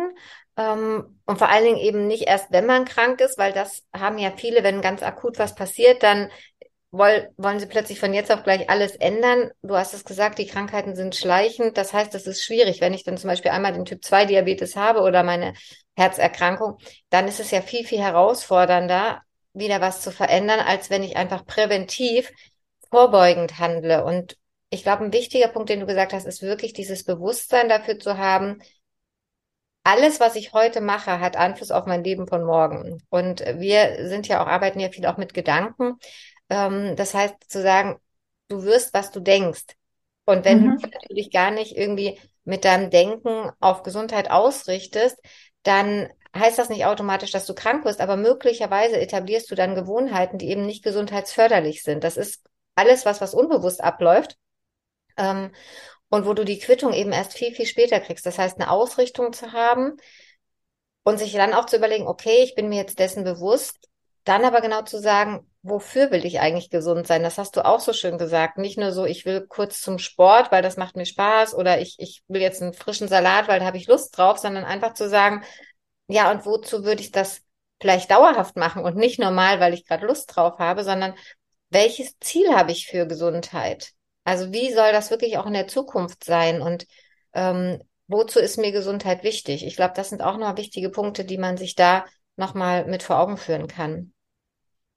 Ähm, 0.58 1.20
und 1.26 1.38
vor 1.38 1.50
allen 1.50 1.66
Dingen 1.66 1.78
eben 1.78 2.08
nicht 2.08 2.24
erst, 2.24 2.52
wenn 2.52 2.66
man 2.66 2.86
krank 2.86 3.22
ist, 3.22 3.38
weil 3.38 3.54
das 3.54 3.84
haben 3.94 4.18
ja 4.18 4.32
viele, 4.36 4.64
wenn 4.64 4.82
ganz 4.82 5.04
akut 5.04 5.38
was 5.38 5.56
passiert, 5.56 6.04
dann 6.04 6.30
wollen, 6.92 7.60
sie 7.60 7.66
plötzlich 7.66 8.00
von 8.00 8.14
jetzt 8.14 8.32
auf 8.32 8.44
gleich 8.44 8.70
alles 8.70 8.96
ändern. 8.96 9.52
Du 9.62 9.76
hast 9.76 9.94
es 9.94 10.06
gesagt, 10.06 10.40
die 10.40 10.48
Krankheiten 10.48 10.96
sind 10.96 11.16
schleichend. 11.16 11.78
Das 11.78 11.94
heißt, 11.94 12.16
es 12.16 12.28
ist 12.28 12.44
schwierig. 12.44 12.82
Wenn 12.82 12.94
ich 12.94 13.04
dann 13.04 13.18
zum 13.18 13.30
Beispiel 13.30 13.52
einmal 13.52 13.74
den 13.74 13.86
Typ 13.86 14.04
2 14.04 14.26
Diabetes 14.26 14.76
habe 14.76 15.02
oder 15.02 15.24
meine 15.24 15.54
Herzerkrankung, 15.96 16.78
dann 17.10 17.28
ist 17.28 17.40
es 17.40 17.52
ja 17.52 17.62
viel, 17.62 17.86
viel 17.86 18.00
herausfordernder, 18.00 19.22
wieder 19.54 19.82
was 19.82 20.02
zu 20.02 20.12
verändern, 20.12 20.60
als 20.60 20.90
wenn 20.90 21.04
ich 21.04 21.18
einfach 21.18 21.46
präventiv 21.46 22.32
vorbeugend 22.90 23.60
handle. 23.60 24.04
Und 24.04 24.38
ich 24.70 24.84
glaube, 24.84 25.06
ein 25.06 25.14
wichtiger 25.14 25.48
Punkt, 25.48 25.70
den 25.70 25.80
du 25.80 25.86
gesagt 25.86 26.14
hast, 26.14 26.26
ist 26.26 26.42
wirklich 26.42 26.74
dieses 26.74 27.04
Bewusstsein 27.04 27.70
dafür 27.70 28.00
zu 28.00 28.18
haben, 28.18 28.60
alles, 29.84 30.20
was 30.20 30.36
ich 30.36 30.52
heute 30.52 30.82
mache, 30.82 31.22
hat 31.22 31.38
Einfluss 31.38 31.72
auf 31.72 31.86
mein 31.86 32.04
Leben 32.04 32.28
von 32.28 32.44
morgen. 32.44 33.02
Und 33.10 33.40
wir 33.40 34.08
sind 34.10 34.28
ja 34.28 34.44
auch, 34.44 34.48
arbeiten 34.48 34.82
ja 34.82 34.90
viel 34.90 35.06
auch 35.06 35.16
mit 35.16 35.34
Gedanken. 35.34 35.94
Ähm, 36.50 36.98
das 36.98 37.14
heißt, 37.14 37.36
zu 37.48 37.62
sagen, 37.62 37.98
du 38.50 38.64
wirst, 38.64 38.94
was 38.94 39.12
du 39.12 39.22
denkst. 39.22 39.64
Und 40.26 40.44
wenn 40.44 40.62
mhm. 40.62 40.78
du 40.80 40.90
natürlich 40.90 41.32
gar 41.32 41.52
nicht 41.52 41.78
irgendwie 41.78 42.20
mit 42.44 42.66
deinem 42.66 42.90
Denken 42.90 43.50
auf 43.62 43.84
Gesundheit 43.84 44.30
ausrichtest, 44.30 45.18
dann 45.64 46.10
heißt 46.36 46.60
das 46.60 46.68
nicht 46.70 46.86
automatisch, 46.86 47.32
dass 47.32 47.46
du 47.46 47.54
krank 47.56 47.86
wirst, 47.86 48.02
aber 48.02 48.18
möglicherweise 48.18 49.00
etablierst 49.00 49.50
du 49.50 49.56
dann 49.56 49.76
Gewohnheiten, 49.76 50.38
die 50.38 50.50
eben 50.50 50.66
nicht 50.66 50.84
gesundheitsförderlich 50.84 51.84
sind. 51.84 52.04
Das 52.04 52.18
ist 52.18 52.44
alles 52.78 53.06
was, 53.06 53.22
was 53.22 53.34
unbewusst 53.34 53.84
abläuft. 53.84 54.38
Ähm, 55.18 55.52
und 56.10 56.26
wo 56.26 56.34
du 56.34 56.46
die 56.46 56.60
Quittung 56.60 56.94
eben 56.94 57.12
erst 57.12 57.34
viel, 57.34 57.54
viel 57.54 57.66
später 57.66 58.00
kriegst. 58.00 58.26
Das 58.26 58.38
heißt, 58.38 58.60
eine 58.60 58.72
Ausrichtung 58.72 59.34
zu 59.34 59.52
haben 59.52 59.98
und 61.04 61.18
sich 61.18 61.34
dann 61.34 61.54
auch 61.54 61.66
zu 61.66 61.78
überlegen, 61.78 62.08
okay, 62.08 62.44
ich 62.44 62.56
bin 62.56 62.70
mir 62.70 62.78
jetzt 62.78 63.00
dessen 63.00 63.24
bewusst, 63.24 63.90
dann 64.24 64.44
aber 64.46 64.62
genau 64.62 64.82
zu 64.82 65.00
sagen, 65.00 65.50
wofür 65.62 66.12
will 66.12 66.26
ich 66.26 66.40
eigentlich 66.40 66.70
gesund 66.70 67.08
sein? 67.08 67.24
Das 67.24 67.38
hast 67.38 67.56
du 67.56 67.66
auch 67.66 67.80
so 67.80 67.94
schön 67.94 68.18
gesagt. 68.18 68.58
Nicht 68.58 68.78
nur 68.78 68.92
so, 68.92 69.06
ich 69.06 69.26
will 69.26 69.46
kurz 69.48 69.82
zum 69.82 70.00
Sport, 70.00 70.52
weil 70.52 70.62
das 70.62 70.78
macht 70.78 70.96
mir 70.96 71.06
Spaß 71.06 71.56
oder 71.56 71.80
ich, 71.80 71.96
ich 72.00 72.24
will 72.28 72.42
jetzt 72.42 72.62
einen 72.62 72.74
frischen 72.74 73.08
Salat, 73.08 73.48
weil 73.48 73.60
da 73.60 73.66
habe 73.66 73.78
ich 73.78 73.88
Lust 73.88 74.18
drauf, 74.18 74.38
sondern 74.38 74.66
einfach 74.66 74.94
zu 74.94 75.10
sagen, 75.10 75.44
ja, 76.08 76.32
und 76.32 76.46
wozu 76.46 76.84
würde 76.84 77.02
ich 77.02 77.12
das 77.12 77.42
vielleicht 77.82 78.12
dauerhaft 78.12 78.56
machen 78.56 78.84
und 78.84 78.96
nicht 78.96 79.20
normal, 79.20 79.60
weil 79.60 79.74
ich 79.74 79.86
gerade 79.86 80.06
Lust 80.06 80.36
drauf 80.36 80.58
habe, 80.60 80.84
sondern 80.84 81.14
welches 81.70 82.18
Ziel 82.20 82.54
habe 82.54 82.72
ich 82.72 82.88
für 82.88 83.08
Gesundheit? 83.08 83.92
Also 84.24 84.52
wie 84.52 84.74
soll 84.74 84.92
das 84.92 85.12
wirklich 85.12 85.38
auch 85.38 85.46
in 85.46 85.54
der 85.54 85.68
Zukunft 85.68 86.24
sein 86.24 86.62
und 86.62 86.86
ähm, 87.34 87.80
wozu 88.08 88.40
ist 88.40 88.58
mir 88.58 88.72
Gesundheit 88.72 89.24
wichtig? 89.24 89.66
Ich 89.66 89.76
glaube, 89.76 89.94
das 89.96 90.10
sind 90.10 90.22
auch 90.22 90.38
noch 90.38 90.58
wichtige 90.58 90.90
Punkte, 90.90 91.26
die 91.26 91.38
man 91.38 91.58
sich 91.58 91.76
da 91.76 92.06
nochmal 92.36 92.86
mit 92.86 93.04
vor 93.04 93.20
Augen 93.20 93.38
führen 93.38 93.68
kann. 93.68 94.14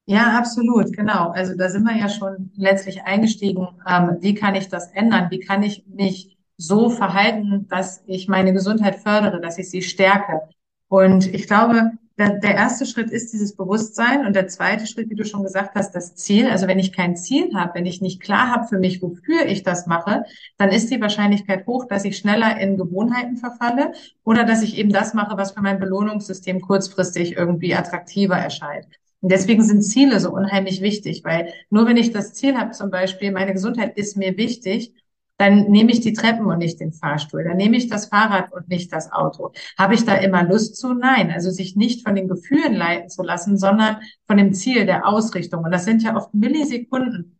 Ja, 0.06 0.36
absolut, 0.36 0.92
genau. 0.96 1.30
Also 1.30 1.54
da 1.56 1.68
sind 1.68 1.84
wir 1.84 1.96
ja 1.96 2.08
schon 2.08 2.50
letztlich 2.56 3.02
eingestiegen. 3.04 3.68
Ähm, 3.86 4.16
wie 4.20 4.34
kann 4.34 4.56
ich 4.56 4.68
das 4.68 4.90
ändern? 4.92 5.30
Wie 5.30 5.38
kann 5.38 5.62
ich 5.62 5.84
mich 5.86 6.36
so 6.56 6.90
verhalten, 6.90 7.68
dass 7.68 8.02
ich 8.06 8.26
meine 8.26 8.52
Gesundheit 8.52 8.96
fördere, 8.96 9.40
dass 9.40 9.58
ich 9.58 9.70
sie 9.70 9.82
stärke? 9.82 10.48
Und 10.88 11.32
ich 11.32 11.46
glaube, 11.46 11.92
der, 12.28 12.54
erste 12.54 12.84
Schritt 12.84 13.10
ist 13.10 13.32
dieses 13.32 13.56
Bewusstsein 13.56 14.26
und 14.26 14.36
der 14.36 14.46
zweite 14.46 14.86
Schritt, 14.86 15.08
wie 15.08 15.14
du 15.14 15.24
schon 15.24 15.42
gesagt 15.42 15.74
hast, 15.74 15.92
das 15.94 16.14
Ziel. 16.14 16.48
Also 16.48 16.66
wenn 16.66 16.78
ich 16.78 16.92
kein 16.92 17.16
Ziel 17.16 17.54
habe, 17.54 17.74
wenn 17.74 17.86
ich 17.86 18.02
nicht 18.02 18.20
klar 18.20 18.50
habe 18.50 18.66
für 18.66 18.78
mich, 18.78 19.00
wofür 19.00 19.46
ich 19.46 19.62
das 19.62 19.86
mache, 19.86 20.24
dann 20.58 20.70
ist 20.70 20.90
die 20.90 21.00
Wahrscheinlichkeit 21.00 21.66
hoch, 21.66 21.86
dass 21.86 22.04
ich 22.04 22.18
schneller 22.18 22.60
in 22.60 22.76
Gewohnheiten 22.76 23.38
verfalle 23.38 23.92
oder 24.24 24.44
dass 24.44 24.62
ich 24.62 24.76
eben 24.76 24.92
das 24.92 25.14
mache, 25.14 25.38
was 25.38 25.52
für 25.52 25.62
mein 25.62 25.80
Belohnungssystem 25.80 26.60
kurzfristig 26.60 27.36
irgendwie 27.36 27.74
attraktiver 27.74 28.36
erscheint. 28.36 28.86
Und 29.22 29.32
deswegen 29.32 29.62
sind 29.62 29.82
Ziele 29.82 30.20
so 30.20 30.30
unheimlich 30.30 30.82
wichtig, 30.82 31.24
weil 31.24 31.52
nur 31.70 31.86
wenn 31.86 31.96
ich 31.96 32.12
das 32.12 32.34
Ziel 32.34 32.56
habe, 32.56 32.72
zum 32.72 32.90
Beispiel, 32.90 33.32
meine 33.32 33.52
Gesundheit 33.52 33.96
ist 33.96 34.16
mir 34.16 34.36
wichtig, 34.36 34.92
dann 35.40 35.70
nehme 35.70 35.90
ich 35.90 36.00
die 36.00 36.12
Treppen 36.12 36.44
und 36.44 36.58
nicht 36.58 36.80
den 36.80 36.92
Fahrstuhl. 36.92 37.44
Dann 37.44 37.56
nehme 37.56 37.74
ich 37.78 37.88
das 37.88 38.06
Fahrrad 38.06 38.52
und 38.52 38.68
nicht 38.68 38.92
das 38.92 39.10
Auto. 39.10 39.52
Habe 39.78 39.94
ich 39.94 40.04
da 40.04 40.16
immer 40.16 40.42
Lust 40.44 40.76
zu? 40.76 40.92
Nein. 40.92 41.30
Also 41.30 41.50
sich 41.50 41.76
nicht 41.76 42.06
von 42.06 42.14
den 42.14 42.28
Gefühlen 42.28 42.74
leiten 42.74 43.08
zu 43.08 43.22
lassen, 43.22 43.56
sondern 43.56 43.96
von 44.26 44.36
dem 44.36 44.52
Ziel, 44.52 44.84
der 44.84 45.06
Ausrichtung. 45.06 45.64
Und 45.64 45.70
das 45.70 45.86
sind 45.86 46.02
ja 46.02 46.14
oft 46.14 46.34
Millisekunden, 46.34 47.38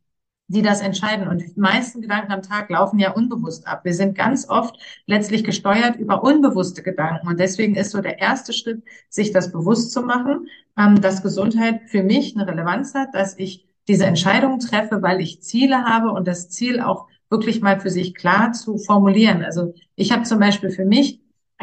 die 0.49 0.63
das 0.63 0.81
entscheiden. 0.81 1.29
Und 1.29 1.43
die 1.43 1.53
meisten 1.61 2.01
Gedanken 2.01 2.33
am 2.33 2.41
Tag 2.41 2.71
laufen 2.71 2.99
ja 2.99 3.11
unbewusst 3.11 3.69
ab. 3.69 3.85
Wir 3.85 3.93
sind 3.93 4.17
ganz 4.17 4.49
oft 4.49 4.81
letztlich 5.05 5.45
gesteuert 5.45 5.97
über 5.97 6.25
unbewusste 6.25 6.83
Gedanken. 6.83 7.29
Und 7.29 7.39
deswegen 7.39 7.75
ist 7.75 7.91
so 7.91 8.01
der 8.01 8.19
erste 8.19 8.55
Schritt, 8.55 8.83
sich 9.11 9.31
das 9.31 9.53
bewusst 9.53 9.93
zu 9.93 10.01
machen, 10.01 10.49
ähm, 10.79 11.03
dass 11.03 11.23
Gesundheit 11.23 11.83
für 11.89 12.03
mich 12.03 12.35
eine 12.35 12.47
Relevanz 12.47 12.95
hat, 12.95 13.15
dass 13.15 13.39
ich 13.39 13.67
diese 13.89 14.07
Entscheidungen 14.07 14.59
treffe, 14.59 15.03
weil 15.03 15.21
ich 15.21 15.43
Ziele 15.43 15.85
habe 15.85 16.13
und 16.13 16.27
das 16.27 16.49
Ziel 16.49 16.81
auch 16.81 17.07
wirklich 17.31 17.63
mal 17.63 17.81
für 17.81 17.91
sich 17.91 18.15
klar 18.15 18.53
zu 18.53 18.77
formulieren. 18.79 19.45
Also 19.45 19.75
ich 19.95 20.13
habe 20.13 20.25
zum 20.25 20.39
Beispiel 20.39 20.71
für 20.71 20.85
mich 20.85 21.21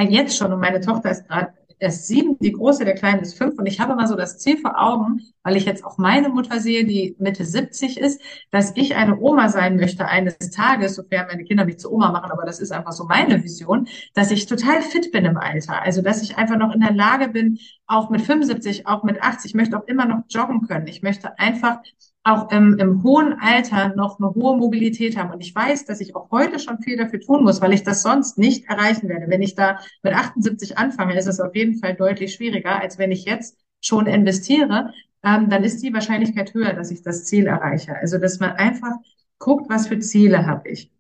jetzt 0.10 0.38
schon, 0.38 0.54
und 0.54 0.60
meine 0.60 0.80
Tochter 0.80 1.12
ist 1.12 1.28
gerade 1.28 1.54
erst 1.80 2.08
sieben, 2.08 2.38
die 2.40 2.52
große, 2.52 2.86
der 2.86 2.96
kleine 2.96 3.22
ist 3.22 3.38
fünf. 3.38 3.58
Und 3.58 3.66
ich 3.66 3.80
habe 3.80 3.96
mal 3.96 4.08
so 4.08 4.16
das 4.16 4.40
Ziel 4.40 4.58
vor 4.58 4.82
Augen, 4.82 5.22
weil 5.44 5.56
ich 5.56 5.66
jetzt 5.66 5.86
auch 5.86 5.98
meine 5.98 6.30
Mutter 6.30 6.60
sehe, 6.60 6.86
die 6.86 7.16
Mitte 7.20 7.46
70 7.46 8.00
ist, 8.00 8.22
dass 8.52 8.76
ich 8.76 8.96
eine 8.96 9.20
Oma 9.20 9.50
sein 9.50 9.76
möchte 9.76 10.08
eines 10.08 10.38
Tages, 10.38 10.96
sofern 10.96 11.28
meine 11.28 11.44
Kinder 11.44 11.66
mich 11.66 11.78
zu 11.78 11.92
Oma 11.92 12.12
machen, 12.12 12.32
aber 12.32 12.46
das 12.46 12.60
ist 12.60 12.72
einfach 12.72 12.94
so 12.94 13.06
meine 13.06 13.44
Vision, 13.44 13.88
dass 14.14 14.32
ich 14.32 14.48
total 14.48 14.82
fit 14.82 15.12
bin 15.12 15.26
im 15.26 15.38
Alter. 15.38 15.82
Also, 15.82 16.02
dass 16.02 16.24
ich 16.24 16.38
einfach 16.38 16.58
noch 16.58 16.74
in 16.74 16.82
der 16.82 16.94
Lage 16.94 17.30
bin, 17.30 17.60
auch 17.86 18.10
mit 18.10 18.22
75, 18.22 18.88
auch 18.88 19.04
mit 19.04 19.22
80, 19.22 19.52
ich 19.52 19.56
möchte 19.56 19.78
auch 19.78 19.88
immer 19.88 20.06
noch 20.06 20.24
joggen 20.30 20.68
können. 20.68 20.88
Ich 20.88 21.04
möchte 21.04 21.38
einfach 21.38 21.80
auch 22.28 22.52
im, 22.52 22.78
im 22.78 23.04
hohen 23.04 23.40
Alter 23.40 23.96
noch 23.96 24.20
eine 24.20 24.30
hohe 24.34 24.58
Mobilität 24.58 25.18
haben. 25.18 25.32
Und 25.32 25.40
ich 25.40 25.56
weiß, 25.56 25.86
dass 25.86 26.02
ich 26.02 26.16
auch 26.16 26.30
heute 26.30 26.60
schon 26.60 26.80
viel 26.80 26.98
dafür 26.98 27.22
tun 27.22 27.44
muss, 27.44 27.62
weil 27.62 27.74
ich 27.74 27.84
das 27.84 28.02
sonst 28.02 28.38
nicht 28.38 28.66
erreichen 28.68 29.08
werde. 29.08 29.30
Wenn 29.30 29.42
ich 29.42 29.56
da 29.56 29.80
mit 30.04 30.14
78 30.14 30.78
anfange, 30.78 31.18
ist 31.18 31.28
es 31.28 31.40
auf 31.40 31.56
jeden 31.56 31.80
Fall 31.80 31.96
deutlich 31.96 32.34
schwieriger, 32.34 32.82
als 32.82 32.98
wenn 32.98 33.12
ich 33.12 33.24
jetzt 33.24 33.58
schon 33.82 34.08
investiere. 34.08 34.94
Ähm, 35.24 35.50
dann 35.50 35.64
ist 35.64 35.82
die 35.82 35.94
Wahrscheinlichkeit 35.94 36.54
höher, 36.54 36.74
dass 36.74 36.92
ich 36.92 37.02
das 37.02 37.24
Ziel 37.26 37.48
erreiche. 37.48 37.96
Also, 37.96 38.18
dass 38.18 38.40
man 38.40 38.52
einfach 38.52 38.98
guckt, 39.40 39.70
was 39.70 39.88
für 39.88 40.00
Ziele 40.00 40.46
habe 40.46 40.68
ich. 40.70 40.92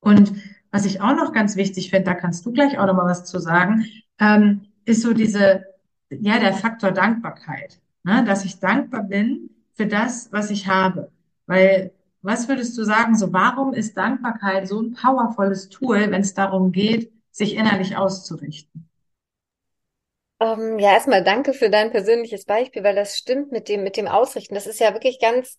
Und 0.00 0.32
was 0.72 0.84
ich 0.84 1.00
auch 1.00 1.14
noch 1.14 1.32
ganz 1.32 1.56
wichtig 1.56 1.90
finde, 1.90 2.06
da 2.06 2.14
kannst 2.14 2.44
du 2.44 2.52
gleich 2.52 2.78
auch 2.78 2.86
noch 2.86 2.94
mal 2.94 3.06
was 3.06 3.24
zu 3.24 3.38
sagen, 3.38 3.86
ähm, 4.18 4.62
ist 4.84 5.02
so 5.02 5.12
diese, 5.12 5.64
ja, 6.10 6.40
der 6.40 6.54
Faktor 6.54 6.90
Dankbarkeit. 6.90 7.80
Ne? 8.02 8.24
Dass 8.24 8.44
ich 8.44 8.58
dankbar 8.58 9.04
bin, 9.04 9.50
für 9.76 9.86
das, 9.86 10.32
was 10.32 10.50
ich 10.50 10.66
habe. 10.66 11.10
Weil, 11.46 11.92
was 12.22 12.48
würdest 12.48 12.76
du 12.76 12.84
sagen, 12.84 13.16
so 13.16 13.32
warum 13.32 13.72
ist 13.72 13.96
Dankbarkeit 13.96 14.66
so 14.66 14.80
ein 14.80 14.94
powervolles 14.94 15.68
Tool, 15.68 16.10
wenn 16.10 16.22
es 16.22 16.34
darum 16.34 16.72
geht, 16.72 17.12
sich 17.30 17.54
innerlich 17.54 17.96
auszurichten? 17.96 18.88
Ähm, 20.40 20.78
ja, 20.78 20.92
erstmal 20.92 21.22
danke 21.24 21.54
für 21.54 21.70
dein 21.70 21.90
persönliches 21.90 22.44
Beispiel, 22.44 22.82
weil 22.84 22.94
das 22.94 23.16
stimmt 23.16 23.52
mit 23.52 23.68
dem, 23.68 23.84
mit 23.84 23.96
dem 23.96 24.08
Ausrichten. 24.08 24.54
Das 24.54 24.66
ist 24.66 24.80
ja 24.80 24.92
wirklich 24.92 25.20
ganz, 25.20 25.58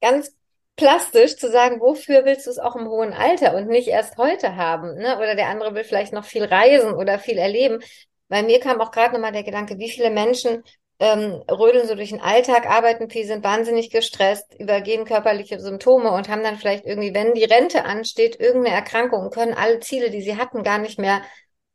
ganz 0.00 0.32
plastisch 0.76 1.36
zu 1.36 1.50
sagen, 1.50 1.80
wofür 1.80 2.24
willst 2.24 2.46
du 2.46 2.50
es 2.50 2.58
auch 2.58 2.76
im 2.76 2.88
hohen 2.88 3.12
Alter 3.12 3.56
und 3.56 3.68
nicht 3.68 3.88
erst 3.88 4.16
heute 4.16 4.56
haben, 4.56 4.94
ne? 4.96 5.16
Oder 5.18 5.34
der 5.36 5.48
andere 5.48 5.74
will 5.74 5.84
vielleicht 5.84 6.12
noch 6.12 6.24
viel 6.24 6.44
reisen 6.44 6.92
oder 6.94 7.18
viel 7.18 7.38
erleben. 7.38 7.80
Bei 8.28 8.42
mir 8.42 8.60
kam 8.60 8.80
auch 8.80 8.90
gerade 8.90 9.14
nochmal 9.14 9.32
der 9.32 9.44
Gedanke, 9.44 9.78
wie 9.78 9.90
viele 9.90 10.10
Menschen 10.10 10.62
ähm, 11.00 11.42
rödeln 11.50 11.88
so 11.88 11.94
durch 11.94 12.10
den 12.10 12.20
Alltag, 12.20 12.66
arbeiten 12.66 13.10
viel, 13.10 13.26
sind 13.26 13.44
wahnsinnig 13.44 13.90
gestresst, 13.90 14.54
übergehen 14.58 15.04
körperliche 15.04 15.60
Symptome 15.60 16.10
und 16.12 16.28
haben 16.28 16.42
dann 16.42 16.56
vielleicht 16.56 16.86
irgendwie, 16.86 17.14
wenn 17.14 17.34
die 17.34 17.44
Rente 17.44 17.84
ansteht, 17.84 18.38
irgendeine 18.38 18.76
Erkrankung 18.76 19.20
und 19.24 19.34
können 19.34 19.54
alle 19.54 19.80
Ziele, 19.80 20.10
die 20.10 20.22
sie 20.22 20.36
hatten, 20.36 20.62
gar 20.62 20.78
nicht 20.78 20.98
mehr 20.98 21.22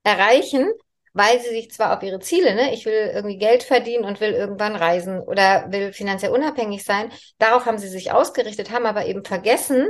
erreichen, 0.04 0.70
weil 1.14 1.40
sie 1.42 1.50
sich 1.50 1.72
zwar 1.72 1.98
auf 1.98 2.04
ihre 2.04 2.20
Ziele, 2.20 2.56
ne, 2.56 2.74
ich 2.74 2.86
will 2.86 3.12
irgendwie 3.14 3.38
Geld 3.38 3.64
verdienen 3.64 4.06
und 4.06 4.22
will 4.22 4.32
irgendwann 4.32 4.76
reisen 4.76 5.20
oder 5.20 5.66
will 5.70 5.92
finanziell 5.92 6.32
unabhängig 6.32 6.84
sein, 6.86 7.12
darauf 7.40 7.66
haben 7.66 7.78
sie 7.78 7.90
sich 7.90 8.12
ausgerichtet, 8.12 8.72
haben 8.72 8.86
aber 8.86 9.06
eben 9.06 9.26
vergessen, 9.26 9.90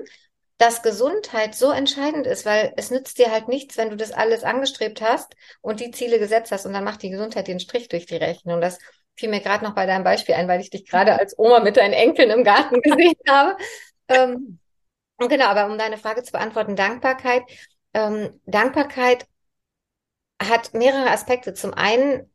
dass 0.58 0.82
Gesundheit 0.82 1.56
so 1.56 1.72
entscheidend 1.72 2.28
ist, 2.28 2.46
weil 2.46 2.74
es 2.76 2.92
nützt 2.92 3.18
dir 3.18 3.32
halt 3.32 3.48
nichts, 3.48 3.78
wenn 3.78 3.90
du 3.90 3.96
das 3.96 4.12
alles 4.12 4.44
angestrebt 4.44 5.02
hast 5.02 5.34
und 5.62 5.80
die 5.80 5.92
Ziele 5.92 6.20
gesetzt 6.20 6.52
hast 6.52 6.66
und 6.66 6.74
dann 6.74 6.84
macht 6.84 7.02
die 7.02 7.10
Gesundheit 7.10 7.48
den 7.48 7.62
Strich 7.62 7.88
durch 7.88 8.06
die 8.06 8.18
Rechnung. 8.18 8.60
Das 8.60 8.78
fiel 9.20 9.30
mir 9.30 9.42
gerade 9.42 9.64
noch 9.64 9.76
bei 9.76 9.86
deinem 9.86 10.04
Beispiel 10.04 10.36
ein, 10.36 10.48
weil 10.48 10.62
ich 10.62 10.70
dich 10.70 10.86
gerade 10.86 11.18
als 11.20 11.38
Oma 11.38 11.60
mit 11.60 11.78
deinen 11.78 11.94
Enkeln 11.94 12.30
im 12.30 12.44
Garten 12.44 12.82
gesehen 12.82 13.16
habe. 13.28 13.58
Ähm, 14.08 14.60
genau, 15.20 15.46
aber 15.46 15.68
um 15.68 15.78
deine 15.78 15.98
Frage 15.98 16.24
zu 16.24 16.32
beantworten, 16.32 16.76
Dankbarkeit. 16.76 17.44
Ähm, 17.94 18.40
Dankbarkeit 18.46 19.28
hat 20.42 20.74
mehrere 20.74 21.12
Aspekte. 21.12 21.54
Zum 21.54 21.74
einen, 21.74 22.32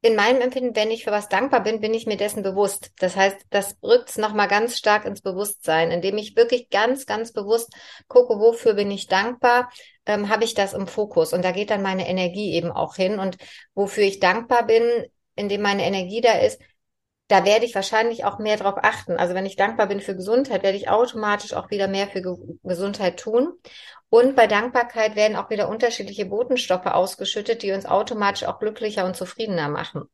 in 0.00 0.16
meinem 0.16 0.40
Empfinden, 0.40 0.74
wenn 0.74 0.90
ich 0.90 1.04
für 1.04 1.12
was 1.12 1.28
dankbar 1.28 1.62
bin, 1.62 1.80
bin 1.80 1.94
ich 1.94 2.06
mir 2.06 2.16
dessen 2.16 2.42
bewusst. 2.42 2.90
Das 2.98 3.14
heißt, 3.14 3.36
das 3.50 3.76
rückt 3.82 4.08
es 4.08 4.18
nochmal 4.18 4.48
ganz 4.48 4.76
stark 4.76 5.04
ins 5.04 5.20
Bewusstsein, 5.20 5.92
indem 5.92 6.18
ich 6.18 6.34
wirklich 6.34 6.70
ganz, 6.70 7.06
ganz 7.06 7.32
bewusst 7.32 7.72
gucke, 8.08 8.40
wofür 8.40 8.74
bin 8.74 8.90
ich 8.90 9.06
dankbar, 9.06 9.70
ähm, 10.06 10.28
habe 10.28 10.44
ich 10.44 10.54
das 10.54 10.72
im 10.72 10.88
Fokus. 10.88 11.32
Und 11.32 11.44
da 11.44 11.52
geht 11.52 11.70
dann 11.70 11.82
meine 11.82 12.08
Energie 12.08 12.54
eben 12.54 12.72
auch 12.72 12.96
hin. 12.96 13.18
Und 13.20 13.36
wofür 13.74 14.02
ich 14.02 14.18
dankbar 14.18 14.66
bin, 14.66 15.06
in 15.34 15.48
dem 15.48 15.62
meine 15.62 15.84
Energie 15.84 16.20
da 16.20 16.32
ist, 16.32 16.60
da 17.28 17.44
werde 17.44 17.64
ich 17.64 17.74
wahrscheinlich 17.74 18.24
auch 18.24 18.38
mehr 18.38 18.56
drauf 18.58 18.74
achten. 18.82 19.16
Also 19.16 19.34
wenn 19.34 19.46
ich 19.46 19.56
dankbar 19.56 19.86
bin 19.86 20.00
für 20.00 20.14
Gesundheit, 20.14 20.62
werde 20.62 20.76
ich 20.76 20.90
automatisch 20.90 21.54
auch 21.54 21.70
wieder 21.70 21.88
mehr 21.88 22.08
für 22.08 22.20
Ge 22.20 22.36
Gesundheit 22.62 23.18
tun. 23.18 23.54
Und 24.10 24.36
bei 24.36 24.46
Dankbarkeit 24.46 25.16
werden 25.16 25.36
auch 25.36 25.48
wieder 25.48 25.68
unterschiedliche 25.70 26.26
Botenstoffe 26.26 26.84
ausgeschüttet, 26.86 27.62
die 27.62 27.72
uns 27.72 27.86
automatisch 27.86 28.44
auch 28.44 28.58
glücklicher 28.58 29.06
und 29.06 29.16
zufriedener 29.16 29.68
machen. 29.70 30.10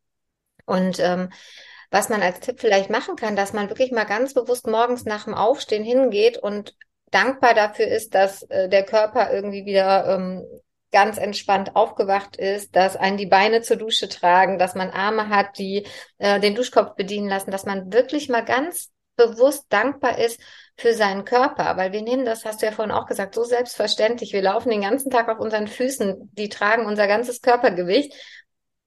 Und 0.66 1.00
ähm, 1.00 1.30
was 1.90 2.08
man 2.08 2.22
als 2.22 2.40
Tipp 2.40 2.60
vielleicht 2.60 2.90
machen 2.90 3.16
kann, 3.16 3.34
dass 3.34 3.52
man 3.52 3.68
wirklich 3.68 3.90
mal 3.90 4.04
ganz 4.04 4.34
bewusst 4.34 4.66
morgens 4.66 5.04
nach 5.04 5.24
dem 5.24 5.34
Aufstehen 5.34 5.82
hingeht 5.82 6.38
und 6.38 6.76
dankbar 7.10 7.54
dafür 7.54 7.88
ist, 7.88 8.14
dass 8.14 8.42
äh, 8.44 8.68
der 8.68 8.84
Körper 8.84 9.32
irgendwie 9.32 9.64
wieder 9.64 10.06
ähm, 10.14 10.46
ganz 10.90 11.18
entspannt 11.18 11.76
aufgewacht 11.76 12.36
ist, 12.36 12.74
dass 12.74 12.96
einen 12.96 13.18
die 13.18 13.26
Beine 13.26 13.62
zur 13.62 13.76
Dusche 13.76 14.08
tragen, 14.08 14.58
dass 14.58 14.74
man 14.74 14.90
Arme 14.90 15.28
hat, 15.28 15.58
die 15.58 15.86
äh, 16.18 16.40
den 16.40 16.54
Duschkopf 16.54 16.94
bedienen 16.94 17.28
lassen, 17.28 17.50
dass 17.50 17.66
man 17.66 17.92
wirklich 17.92 18.28
mal 18.28 18.44
ganz 18.44 18.90
bewusst 19.16 19.66
dankbar 19.68 20.18
ist 20.18 20.40
für 20.76 20.94
seinen 20.94 21.24
Körper, 21.24 21.76
weil 21.76 21.92
wir 21.92 22.02
nehmen 22.02 22.24
das, 22.24 22.44
hast 22.44 22.62
du 22.62 22.66
ja 22.66 22.72
vorhin 22.72 22.94
auch 22.94 23.06
gesagt, 23.06 23.34
so 23.34 23.42
selbstverständlich. 23.44 24.32
Wir 24.32 24.42
laufen 24.42 24.70
den 24.70 24.82
ganzen 24.82 25.10
Tag 25.10 25.28
auf 25.28 25.40
unseren 25.40 25.66
Füßen, 25.66 26.30
die 26.32 26.48
tragen 26.48 26.86
unser 26.86 27.06
ganzes 27.06 27.42
Körpergewicht. 27.42 28.14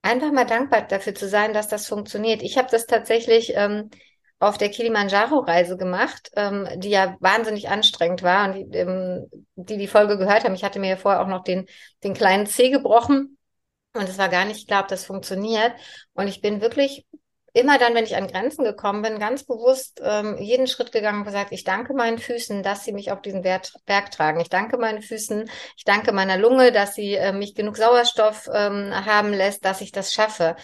Einfach 0.01 0.31
mal 0.31 0.45
dankbar 0.45 0.83
dafür 0.83 1.13
zu 1.13 1.27
sein, 1.27 1.53
dass 1.53 1.67
das 1.67 1.85
funktioniert. 1.85 2.41
Ich 2.41 2.57
habe 2.57 2.69
das 2.71 2.87
tatsächlich 2.87 3.53
ähm, 3.55 3.91
auf 4.41 4.57
der 4.57 4.69
Kilimanjaro-Reise 4.69 5.77
gemacht, 5.77 6.31
ähm, 6.35 6.67
die 6.75 6.89
ja 6.89 7.15
wahnsinnig 7.19 7.69
anstrengend 7.69 8.23
war. 8.23 8.45
Und 8.45 8.55
die, 8.55 8.77
ähm, 8.77 9.29
die 9.55 9.77
die 9.77 9.87
Folge 9.87 10.17
gehört 10.17 10.43
haben, 10.43 10.55
ich 10.55 10.63
hatte 10.63 10.79
mir 10.79 10.89
ja 10.89 10.97
vorher 10.97 11.21
auch 11.21 11.27
noch 11.27 11.43
den, 11.43 11.67
den 12.03 12.15
kleinen 12.15 12.47
Zeh 12.47 12.71
gebrochen. 12.71 13.37
Und 13.93 14.09
es 14.09 14.17
war 14.17 14.29
gar 14.29 14.45
nicht 14.45 14.67
klar, 14.67 14.81
ob 14.81 14.87
das 14.87 15.05
funktioniert. 15.05 15.73
Und 16.13 16.27
ich 16.27 16.41
bin 16.41 16.59
wirklich 16.59 17.05
immer 17.53 17.77
dann, 17.77 17.93
wenn 17.93 18.05
ich 18.05 18.15
an 18.15 18.27
Grenzen 18.27 18.63
gekommen 18.63 19.03
bin, 19.03 19.19
ganz 19.19 19.43
bewusst 19.43 20.01
ähm, 20.03 20.37
jeden 20.39 20.65
Schritt 20.65 20.91
gegangen 20.91 21.19
und 21.19 21.25
gesagt, 21.25 21.51
ich 21.51 21.63
danke 21.63 21.93
meinen 21.93 22.17
Füßen, 22.17 22.63
dass 22.63 22.83
sie 22.83 22.93
mich 22.93 23.11
auf 23.11 23.21
diesen 23.21 23.43
Berg, 23.43 23.67
Berg 23.85 24.09
tragen. 24.09 24.39
Ich 24.39 24.49
danke 24.49 24.77
meinen 24.77 25.03
Füßen, 25.03 25.49
ich 25.77 25.83
danke 25.83 26.13
meiner 26.13 26.37
Lunge, 26.37 26.71
dass 26.71 26.95
sie 26.95 27.13
äh, 27.13 27.33
mich 27.33 27.53
genug 27.53 27.77
Sauerstoff 27.77 28.49
ähm, 28.51 28.91
haben 29.05 29.33
lässt, 29.33 29.65
dass 29.65 29.81
ich 29.81 29.91
das 29.91 30.13
schaffe. 30.13 30.55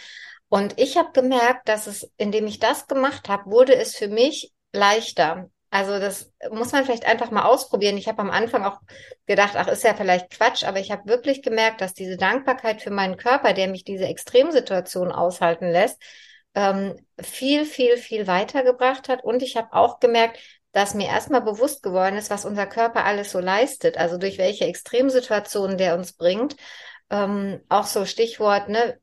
Und 0.50 0.80
ich 0.80 0.98
habe 0.98 1.12
gemerkt, 1.14 1.68
dass 1.68 1.88
es, 1.88 2.10
indem 2.18 2.48
ich 2.48 2.60
das 2.60 2.88
gemacht 2.88 3.28
habe, 3.30 3.52
wurde 3.52 3.76
es 3.76 3.96
für 3.96 4.08
mich 4.08 4.54
leichter. 4.72 5.50
Also 5.70 6.00
das 6.00 6.32
muss 6.52 6.72
man 6.72 6.86
vielleicht 6.86 7.06
einfach 7.06 7.30
mal 7.32 7.44
ausprobieren. 7.44 7.98
Ich 7.98 8.08
habe 8.08 8.22
am 8.22 8.30
Anfang 8.30 8.64
auch 8.64 8.80
gedacht, 9.26 9.54
ach, 9.56 9.68
ist 9.68 9.84
ja 9.84 9.94
vielleicht 9.94 10.30
Quatsch, 10.30 10.64
aber 10.64 10.80
ich 10.80 10.92
habe 10.92 11.10
wirklich 11.10 11.42
gemerkt, 11.42 11.82
dass 11.82 11.94
diese 11.94 12.16
Dankbarkeit 12.16 12.82
für 12.82 12.92
meinen 12.92 13.18
Körper, 13.18 13.54
der 13.54 13.68
mich 13.68 13.84
diese 13.84 14.06
Extremsituation 14.06 15.12
aushalten 15.12 15.70
lässt, 15.70 16.02
ähm, 16.56 16.96
viel, 17.20 17.66
viel, 17.66 17.98
viel 17.98 18.28
weitergebracht 18.28 19.10
hat. 19.10 19.24
Und 19.26 19.44
ich 19.44 19.58
habe 19.58 19.74
auch 19.74 20.00
gemerkt, 20.00 20.40
dass 20.72 20.94
mir 20.94 21.08
erstmal 21.08 21.42
bewusst 21.42 21.84
geworden 21.84 22.18
ist, 22.18 22.30
was 22.30 22.46
unser 22.46 22.66
Körper 22.66 23.04
alles 23.04 23.32
so 23.32 23.40
leistet, 23.40 23.98
also 23.98 24.18
durch 24.18 24.38
welche 24.38 24.66
Extremsituationen 24.66 25.78
der 25.78 25.96
uns 25.96 26.14
bringt. 26.14 26.56
Ähm, 27.10 27.62
auch 27.68 27.86
so 27.86 28.06
Stichwort, 28.06 28.70
ne, 28.70 29.00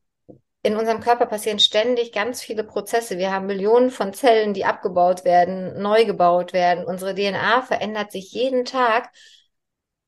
in 0.64 0.78
unserem 0.78 1.00
Körper 1.00 1.26
passieren 1.26 1.58
ständig 1.58 2.10
ganz 2.10 2.42
viele 2.42 2.64
Prozesse. 2.64 3.18
Wir 3.18 3.30
haben 3.30 3.44
Millionen 3.44 3.90
von 3.90 4.14
Zellen, 4.14 4.54
die 4.54 4.64
abgebaut 4.64 5.22
werden, 5.26 5.80
neu 5.82 6.06
gebaut 6.06 6.54
werden. 6.54 6.86
Unsere 6.86 7.14
DNA 7.14 7.60
verändert 7.60 8.10
sich 8.10 8.32
jeden 8.32 8.64
Tag. 8.64 9.10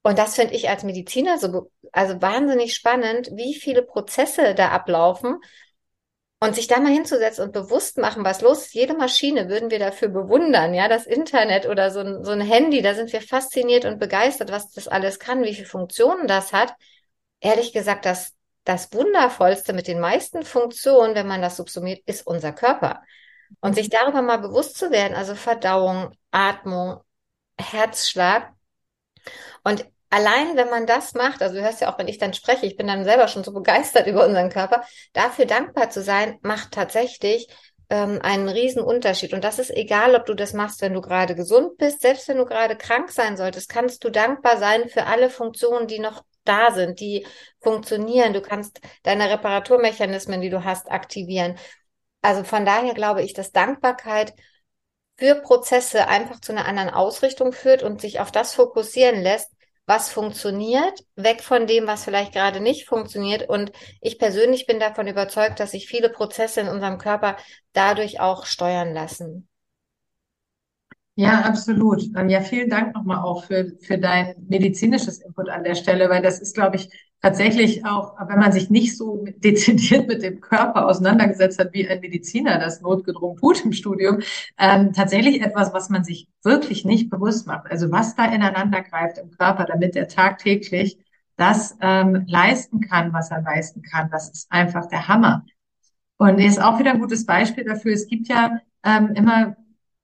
Und 0.03 0.19
das 0.19 0.35
finde 0.35 0.55
ich 0.55 0.71
als 0.71 0.83
Mediziner 0.83 1.37
so, 1.39 1.71
also 1.93 2.23
wahnsinnig 2.23 2.75
spannend, 2.75 3.29
wie 3.35 3.55
viele 3.55 3.83
Prozesse 3.83 4.55
da 4.55 4.71
ablaufen. 4.71 5.41
Und 6.41 6.55
sich 6.55 6.69
da 6.69 6.81
mal 6.81 6.93
hinzusetzen 6.93 7.45
und 7.45 7.53
bewusst 7.53 7.99
machen, 7.99 8.25
was 8.25 8.41
los 8.41 8.63
ist. 8.67 8.75
Jede 8.75 8.95
Maschine 8.95 9.51
würden 9.51 9.71
wir 9.71 9.79
dafür 9.79 10.09
bewundern, 10.09 10.73
ja, 10.73 10.89
das 10.89 11.07
Internet 11.07 11.67
oder 11.67 11.91
so 11.91 12.01
ein, 12.01 12.25
so 12.25 12.31
ein 12.31 12.41
Handy, 12.41 12.81
da 12.81 12.95
sind 12.95 13.13
wir 13.13 13.21
fasziniert 13.21 13.85
und 13.85 13.99
begeistert, 13.99 14.51
was 14.51 14.71
das 14.71 14.89
alles 14.89 15.19
kann, 15.19 15.43
wie 15.43 15.55
viele 15.55 15.67
Funktionen 15.67 16.27
das 16.27 16.55
hat. 16.55 16.75
Ehrlich 17.41 17.73
gesagt, 17.75 18.07
das, 18.07 18.36
das 18.67 18.93
Wundervollste 18.93 19.73
mit 19.73 19.87
den 19.87 20.01
meisten 20.01 20.43
Funktionen, 20.43 21.15
wenn 21.15 21.29
man 21.29 21.41
das 21.41 21.57
subsumiert, 21.57 22.03
ist 22.05 22.27
unser 22.27 22.53
Körper. 22.53 23.03
Und 23.61 23.77
sich 23.77 23.89
darüber 23.89 24.23
mal 24.23 24.39
bewusst 24.39 24.77
zu 24.77 24.91
werden, 24.91 25.15
also 25.15 25.37
Verdauung, 25.37 26.11
Atmung, 26.33 27.01
Herzschlag. 27.57 28.53
Und 29.63 29.87
allein, 30.11 30.57
wenn 30.57 30.69
man 30.69 30.85
das 30.85 31.15
macht, 31.15 31.43
also 31.43 31.55
du 31.55 31.63
hörst 31.63 31.81
ja 31.81 31.93
auch, 31.93 31.99
wenn 31.99 32.09
ich 32.09 32.19
dann 32.19 32.35
spreche, 32.35 32.67
ich 32.67 32.77
bin 32.77 32.89
dann 32.89 33.05
selber 33.05 33.29
schon 33.29 33.45
so 33.45 33.53
begeistert 33.53 34.07
über 34.09 34.27
unseren 34.27 34.51
Körper, 34.51 34.83
dafür 35.13 35.47
dankbar 35.47 35.91
zu 35.91 36.03
sein, 36.03 36.39
macht 36.43 36.73
tatsächlich 36.73 37.47
ähm, 37.89 38.19
einen 38.21 38.49
riesen 38.49 38.83
Unterschied. 38.83 39.33
Und 39.33 39.45
das 39.45 39.61
ist 39.61 39.71
egal, 39.71 40.17
ob 40.17 40.27
du 40.27 40.35
das 40.35 40.53
machst, 40.55 40.83
wenn 40.83 40.93
du 40.93 41.01
gerade 41.01 41.37
gesund 41.37 41.79
bist, 41.79 42.01
selbst 42.01 42.27
wenn 42.27 42.39
du 42.39 42.47
gerade 42.47 42.75
krank 42.75 43.13
sein 43.13 43.37
solltest, 43.37 43.69
kannst 43.69 44.03
du 44.03 44.11
dankbar 44.11 44.59
sein 44.59 44.89
für 44.89 45.07
alle 45.07 45.31
Funktionen, 45.31 45.87
die 45.87 46.01
noch 46.01 46.25
da 46.49 46.73
sind, 46.73 47.01
die 47.01 47.27
funktionieren. 47.61 48.33
Du 48.33 48.41
kannst 48.41 48.81
deine 49.03 49.31
Reparaturmechanismen, 49.31 50.41
die 50.41 50.51
du 50.51 50.65
hast, 50.65 50.91
aktivieren. 50.91 51.57
Also 52.23 52.45
von 52.45 52.65
daher 52.65 52.95
glaube 52.95 53.23
ich, 53.23 53.35
dass 53.35 53.53
Dankbarkeit 53.53 54.35
für 55.17 55.37
Prozesse 55.37 56.09
einfach 56.09 56.41
zu 56.41 56.53
einer 56.53 56.67
anderen 56.67 56.91
Ausrichtung 56.91 57.53
führt 57.53 57.83
und 57.83 58.01
sich 58.01 58.21
auf 58.21 58.31
das 58.31 58.55
fokussieren 58.55 59.23
lässt, 59.23 59.51
was 59.87 60.11
funktioniert, 60.11 61.05
weg 61.15 61.43
von 61.43 61.67
dem, 61.67 61.87
was 61.87 62.05
vielleicht 62.05 62.33
gerade 62.33 62.61
nicht 62.61 62.87
funktioniert. 62.87 63.49
Und 63.49 63.73
ich 64.01 64.19
persönlich 64.19 64.67
bin 64.67 64.81
davon 64.81 65.07
überzeugt, 65.07 65.61
dass 65.61 65.71
sich 65.71 65.87
viele 65.87 66.11
Prozesse 66.11 66.61
in 66.61 66.69
unserem 66.69 66.99
Körper 66.99 67.37
dadurch 67.73 68.21
auch 68.21 68.47
steuern 68.47 68.93
lassen. 68.93 69.49
Ja, 71.19 71.41
absolut. 71.43 72.03
Ja, 72.29 72.43
vielen 72.43 72.69
Dank 72.69 72.95
nochmal 72.95 73.19
auch 73.25 73.45
für, 73.45 73.73
für 73.81 73.97
dein 73.97 74.35
medizinisches 74.49 75.19
Input 75.19 75.49
an 75.49 75.65
der 75.65 75.75
Stelle, 75.75 76.11
weil 76.11 76.21
das 76.21 76.41
ist, 76.41 76.55
glaube 76.55 76.77
ich, 76.77 76.91
tatsächlich 77.23 77.87
auch, 77.87 78.17
wenn 78.29 78.39
man 78.39 78.53
sich 78.53 78.69
nicht 78.69 78.99
so 78.99 79.25
dezidiert 79.39 80.09
mit 80.09 80.23
dem 80.23 80.43
Körper 80.43 80.87
auseinandergesetzt 80.87 81.59
hat, 81.59 81.73
wie 81.73 81.89
ein 81.89 82.01
Mediziner 82.01 82.59
das 82.59 82.83
notgedrungen 82.83 83.39
tut 83.39 83.65
im 83.65 83.73
Studium, 83.73 84.19
ähm, 84.59 84.93
tatsächlich 84.93 85.41
etwas, 85.41 85.73
was 85.73 85.89
man 85.89 86.05
sich 86.05 86.29
wirklich 86.45 86.85
nicht 86.85 87.09
bewusst 87.09 87.47
macht. 87.47 87.71
Also 87.71 87.91
was 87.91 88.15
da 88.15 88.27
ineinander 88.27 88.83
greift 88.83 89.17
im 89.17 89.31
Körper, 89.31 89.65
damit 89.65 89.97
er 89.97 90.09
tagtäglich 90.09 90.99
das 91.39 91.77
ähm, 91.81 92.25
leisten 92.27 92.81
kann, 92.83 93.15
was 93.15 93.31
er 93.31 93.41
leisten 93.41 93.81
kann. 93.81 94.11
Das 94.11 94.29
ist 94.29 94.53
einfach 94.53 94.87
der 94.87 95.09
Hammer. 95.09 95.47
Und 96.19 96.39
ist 96.39 96.63
auch 96.63 96.79
wieder 96.79 96.93
ein 96.93 97.01
gutes 97.01 97.25
Beispiel 97.27 97.65
dafür. 97.65 97.93
Es 97.93 98.07
gibt 98.07 98.29
ja 98.29 98.59
ähm, 98.85 99.13
immer 99.15 99.57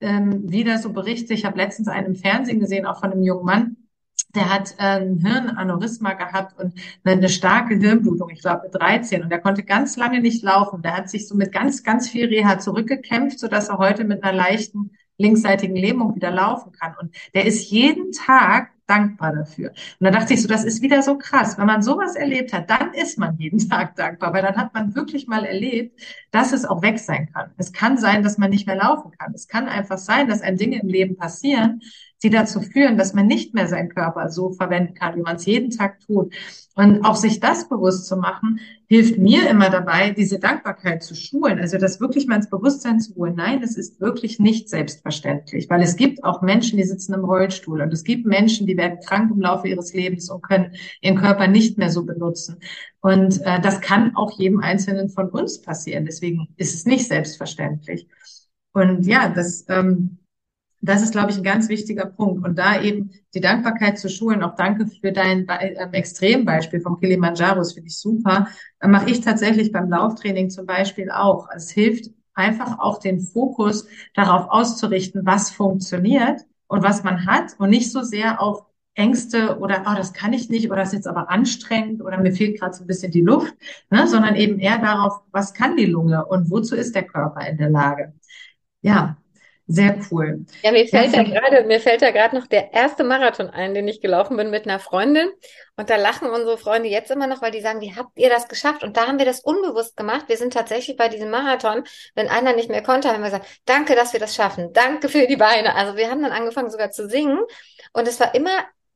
ähm, 0.03 0.51
wieder 0.51 0.79
so 0.79 0.93
Berichte. 0.93 1.35
Ich 1.35 1.45
habe 1.45 1.57
letztens 1.57 1.89
einen 1.89 2.09
im 2.09 2.15
Fernsehen 2.15 2.61
gesehen, 2.61 2.87
auch 2.87 3.01
von 3.01 3.13
einem 3.13 3.23
jungen 3.23 3.45
Mann, 3.45 3.77
der 4.35 4.53
hat 4.53 4.75
äh, 4.79 5.01
ein 5.01 5.19
Hirnaneurysma 5.19 6.15
gehabt 6.15 6.59
und 6.59 6.75
eine 7.05 7.29
starke 7.29 7.77
Hirnblutung, 7.77 8.31
ich 8.31 8.41
glaube 8.41 8.63
mit 8.65 8.75
13. 8.75 9.23
Und 9.23 9.31
der 9.31 9.41
konnte 9.41 9.63
ganz 9.63 9.97
lange 9.97 10.21
nicht 10.21 10.43
laufen. 10.43 10.83
Der 10.83 10.97
hat 10.97 11.11
sich 11.11 11.29
so 11.29 11.35
mit 11.35 11.53
ganz, 11.53 11.83
ganz 11.83 12.09
viel 12.09 12.27
Reha 12.27 12.59
zurückgekämpft, 12.59 13.39
sodass 13.39 13.69
er 13.69 13.79
heute 13.79 14.05
mit 14.05 14.25
einer 14.25 14.37
leichten 14.37 14.93
linksseitigen 15.19 15.77
Lähmung 15.77 16.15
wieder 16.15 16.31
laufen 16.31 16.73
kann. 16.73 16.95
Und 16.99 17.15
der 17.35 17.45
ist 17.47 17.71
jeden 17.71 18.13
Tag 18.13 18.71
dankbar 18.93 19.35
dafür. 19.35 19.71
Und 19.71 20.05
da 20.05 20.11
dachte 20.11 20.35
ich 20.35 20.43
so, 20.43 20.49
das 20.49 20.65
ist 20.65 20.83
wieder 20.83 21.03
so 21.03 21.17
krass. 21.17 21.57
Wenn 21.59 21.67
man 21.67 21.83
sowas 21.83 22.15
erlebt 22.15 22.53
hat, 22.53 22.69
dann 22.71 22.93
ist 22.93 23.19
man 23.19 23.37
jeden 23.39 23.59
Tag 23.69 23.97
dankbar, 23.97 24.33
weil 24.35 24.43
dann 24.43 24.57
hat 24.57 24.75
man 24.75 24.95
wirklich 24.95 25.27
mal 25.27 25.45
erlebt, 25.45 26.01
dass 26.31 26.53
es 26.53 26.65
auch 26.65 26.83
weg 26.83 26.99
sein 26.99 27.31
kann. 27.33 27.51
Es 27.57 27.73
kann 27.73 27.97
sein, 27.97 28.23
dass 28.23 28.39
man 28.39 28.51
nicht 28.51 28.67
mehr 28.67 28.77
laufen 28.77 29.11
kann. 29.13 29.33
Es 29.35 29.49
kann 29.49 29.69
einfach 29.69 29.99
sein, 29.99 30.29
dass 30.29 30.43
ein 30.43 30.57
Dinge 30.57 30.81
im 30.81 30.89
Leben 30.89 31.17
passieren, 31.17 31.81
die 32.23 32.31
dazu 32.31 32.61
führen, 32.61 32.97
dass 32.97 33.15
man 33.15 33.27
nicht 33.27 33.55
mehr 33.55 33.67
seinen 33.67 33.89
Körper 33.89 34.29
so 34.31 34.53
verwenden 34.53 34.95
kann, 34.95 35.17
wie 35.17 35.23
man 35.23 35.37
es 35.37 35.47
jeden 35.47 35.71
Tag 35.71 36.01
tut. 36.01 36.35
Und 36.75 37.05
auch 37.05 37.17
sich 37.17 37.39
das 37.39 37.69
bewusst 37.69 38.07
zu 38.07 38.17
machen, 38.17 38.61
hilft 38.87 39.19
mir 39.19 39.49
immer 39.51 39.69
dabei, 39.69 40.11
diese 40.11 40.39
Dankbarkeit 40.39 41.03
zu 41.03 41.15
schulen, 41.15 41.59
also 41.59 41.77
das 41.77 42.01
wirklich 42.01 42.27
mal 42.27 42.37
ins 42.37 42.49
Bewusstsein 42.49 42.99
zu 42.99 43.15
holen. 43.15 43.35
Nein, 43.37 43.63
es 43.63 43.77
ist 43.77 44.01
wirklich 44.01 44.39
nicht 44.39 44.71
selbstverständlich, 44.71 45.69
weil 45.69 45.83
es 45.83 45.97
gibt 45.97 46.25
auch 46.25 46.41
Menschen, 46.41 46.79
die 46.79 46.85
sitzen 46.85 47.13
im 47.13 47.25
Rollstuhl 47.25 47.83
und 47.83 47.93
es 47.93 48.05
gibt 48.05 48.25
Menschen, 48.25 48.67
die 48.67 48.79
werden 48.79 49.01
krank 49.05 49.31
im 49.31 49.41
Laufe 49.41 49.69
ihres 49.69 49.93
Lebens 49.93 50.31
und 50.31 50.43
können 50.43 50.75
ihren 51.03 51.19
Körper 51.19 51.47
nicht 51.47 51.77
mehr 51.77 51.91
so 51.91 52.05
benutzen. 52.05 52.57
Und 53.01 53.43
äh, 53.43 53.61
das 53.61 53.83
kann 53.83 54.17
auch 54.17 54.39
jedem 54.39 54.61
Einzelnen 54.61 55.11
von 55.11 55.29
uns 55.29 55.61
passieren. 55.61 56.07
Deswegen 56.07 56.49
ist 56.57 56.75
es 56.75 56.87
nicht 56.87 57.07
selbstverständlich. 57.07 58.09
Und 58.73 59.07
ja, 59.07 59.29
das 59.29 59.67
ähm, 59.69 60.19
das 60.83 61.03
ist, 61.03 61.13
glaube 61.13 61.31
ich, 61.31 61.37
ein 61.37 61.45
ganz 61.45 61.69
wichtiger 61.69 62.07
Punkt. 62.07 62.45
Und 62.45 62.59
da 62.59 62.81
eben 62.83 63.11
die 63.35 63.41
Dankbarkeit 63.41 63.99
zu 63.99 64.09
schulen, 64.09 64.43
auch 64.43 64.57
danke 64.57 64.87
für 64.87 65.13
dein 65.13 65.49
äh, 65.49 65.89
Extrembeispiel 65.93 66.81
vom 66.81 66.99
Kilimanjaro, 66.99 67.61
das 67.61 67.73
finde 67.75 67.89
ich 67.89 67.99
super, 67.99 68.49
äh, 68.81 68.89
mache 68.89 69.09
ich 69.09 69.21
tatsächlich 69.21 69.71
beim 69.73 69.89
Lauftraining 69.89 70.51
zum 70.51 70.67
Beispiel 70.67 71.11
auch. 71.11 71.49
Es 71.55 71.71
hilft 71.71 72.11
einfach 72.35 72.81
auch 72.81 72.99
den 72.99 73.21
Fokus 73.21 73.87
darauf 74.15 74.51
auszurichten, 74.51 75.25
was 75.25 75.51
funktioniert 75.51 76.41
und 76.67 76.83
was 76.83 77.05
man 77.05 77.27
hat 77.27 77.55
und 77.59 77.71
nicht 77.71 77.93
so 77.93 78.03
sehr 78.03 78.43
auf 78.43 78.65
Ängste 78.95 79.59
oder, 79.59 79.85
oh, 79.87 79.95
das 79.97 80.13
kann 80.13 80.33
ich 80.33 80.51
nicht 80.51 80.67
oder 80.67 80.81
das 80.81 80.89
ist 80.89 80.95
jetzt 80.95 81.07
aber 81.07 81.31
anstrengend 81.31 82.03
oder 82.03 82.19
mir 82.19 82.33
fehlt 82.33 82.59
gerade 82.59 82.75
so 82.75 82.85
ein 82.85 82.87
bisschen 82.87 83.11
die 83.13 83.23
Luft, 83.23 83.55
ne, 83.91 84.07
sondern 84.07 84.37
eben 84.37 84.59
eher 84.59 84.79
darauf, 84.79 85.23
was 85.31 85.55
kann 85.55 85.77
die 85.77 85.87
Lunge 85.87 86.27
und 86.27 86.51
wozu 86.51 86.75
ist 86.75 86.95
der 86.95 87.05
Körper 87.05 87.47
in 87.47 87.57
der 87.57 87.71
Lage. 87.71 88.13
Ja, 88.83 89.17
sehr 89.67 89.99
cool. 90.11 90.45
Ja, 90.63 90.73
mir 90.73 90.87
fällt 90.87 91.15
ja, 91.15 91.23
da 91.23 91.31
gerade, 91.31 91.65
mir 91.67 91.81
fällt 91.81 92.03
da 92.03 92.11
gerade 92.11 92.37
noch 92.37 92.47
der 92.47 92.73
erste 92.73 93.05
Marathon 93.05 93.49
ein, 93.49 93.75
den 93.75 93.87
ich 93.89 94.01
gelaufen 94.01 94.37
bin 94.37 94.51
mit 94.51 94.67
einer 94.67 94.79
Freundin. 94.79 95.29
Und 95.77 95.89
da 95.89 95.97
lachen 95.97 96.29
unsere 96.29 96.59
Freunde 96.59 96.89
jetzt 96.89 97.11
immer 97.11 97.27
noch, 97.27 97.43
weil 97.43 97.53
die 97.53 97.61
sagen, 97.61 97.81
wie 97.81 97.95
habt 97.95 98.19
ihr 98.19 98.29
das 98.29 98.49
geschafft? 98.49 98.83
Und 98.83 98.97
da 98.97 99.07
haben 99.07 99.19
wir 99.19 99.25
das 99.25 99.41
unbewusst 99.41 99.97
gemacht. 99.97 100.25
Wir 100.29 100.37
sind 100.37 100.53
tatsächlich 100.53 100.97
bei 100.97 101.09
diesem 101.09 101.31
Marathon, 101.31 101.85
wenn 102.15 102.29
einer 102.29 102.55
nicht 102.55 102.69
mehr 102.69 102.83
konnte, 102.83 103.09
haben 103.09 103.23
wir 103.23 103.31
gesagt, 103.31 103.47
danke, 103.65 103.95
dass 103.95 104.13
wir 104.13 104.21
das 104.21 104.35
schaffen. 104.35 104.73
Danke 104.73 105.09
für 105.09 105.27
die 105.27 105.37
Beine. 105.37 105.75
Also 105.75 105.97
wir 105.97 106.11
haben 106.11 106.23
dann 106.23 106.33
angefangen 106.33 106.71
sogar 106.71 106.91
zu 106.91 107.09
singen. 107.09 107.41
Und 107.93 108.09
es 108.09 108.21
war 108.21 108.35
immer 108.35 108.51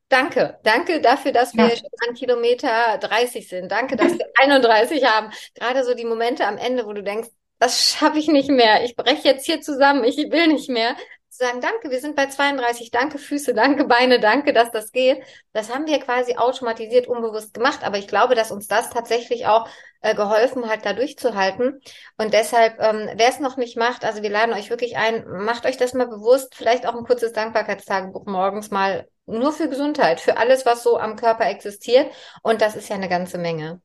Danke, 0.09 0.61
danke 0.63 1.01
dafür, 1.01 1.33
dass 1.33 1.53
wir 1.55 1.67
ja. 1.67 1.83
an 2.07 2.15
Kilometer 2.15 2.97
30 2.99 3.49
sind. 3.49 3.73
Danke, 3.73 3.97
dass 3.97 4.13
wir 4.13 4.27
31 4.41 5.05
haben. 5.05 5.33
Gerade 5.55 5.83
so 5.85 5.95
die 5.95 6.05
Momente 6.05 6.47
am 6.47 6.59
Ende, 6.59 6.87
wo 6.87 6.93
du 6.93 7.03
denkst, 7.03 7.29
das 7.59 7.91
schaffe 7.91 8.19
ich 8.19 8.29
nicht 8.29 8.51
mehr. 8.51 8.85
Ich 8.85 8.97
breche 8.97 9.29
jetzt 9.29 9.47
hier 9.47 9.61
zusammen. 9.61 10.05
Ich 10.05 10.17
will 10.17 10.49
nicht 10.49 10.69
mehr. 10.69 10.97
Zu 11.29 11.45
sagen, 11.45 11.61
danke, 11.61 11.91
wir 11.91 12.01
sind 12.01 12.17
bei 12.17 12.27
32. 12.27 12.91
Danke 12.91 13.19
Füße, 13.19 13.53
danke 13.53 13.85
Beine, 13.85 14.21
danke, 14.21 14.53
dass 14.53 14.71
das 14.71 14.93
geht. 14.93 15.23
Das 15.53 15.73
haben 15.73 15.87
wir 15.87 15.99
quasi 16.01 16.37
automatisiert, 16.37 17.07
unbewusst 17.09 17.53
gemacht. 17.55 17.81
Aber 17.83 17.99
ich 17.99 18.09
glaube, 18.09 18.35
dass 18.35 18.51
uns 18.51 18.69
das 18.69 18.91
tatsächlich 18.91 19.47
auch 19.47 19.69
äh, 20.01 20.15
geholfen 20.15 20.69
hat, 20.69 20.85
da 20.87 20.93
durchzuhalten. 20.93 21.81
Und 22.17 22.33
deshalb, 22.33 22.81
ähm, 22.81 23.11
wer 23.17 23.29
es 23.29 23.41
noch 23.41 23.57
nicht 23.57 23.77
macht, 23.77 24.05
also 24.05 24.23
wir 24.23 24.31
laden 24.31 24.55
euch 24.55 24.71
wirklich 24.71 24.97
ein, 24.97 25.27
macht 25.27 25.67
euch 25.67 25.77
das 25.77 25.95
mal 25.95 26.09
bewusst. 26.09 26.55
Vielleicht 26.55 26.87
auch 26.87 26.95
ein 26.95 27.05
kurzes 27.05 27.33
Dankbarkeitstagebuch 27.33 28.27
morgens 28.27 28.71
mal 28.71 29.09
nur 29.27 29.53
für 29.53 29.69
Gesundheit, 29.69 30.21
für 30.21 30.37
alles, 30.37 30.65
was 30.65 30.83
so 30.83 30.99
am 30.99 31.17
Körper 31.17 31.47
existiert. 31.47 32.13
Und 32.43 32.63
das 32.63 32.77
ist 32.77 32.89
ja 32.89 32.97
eine 32.97 33.09
ganze 33.09 33.39
Menge. 33.39 33.81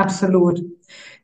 Absolut. 0.00 0.62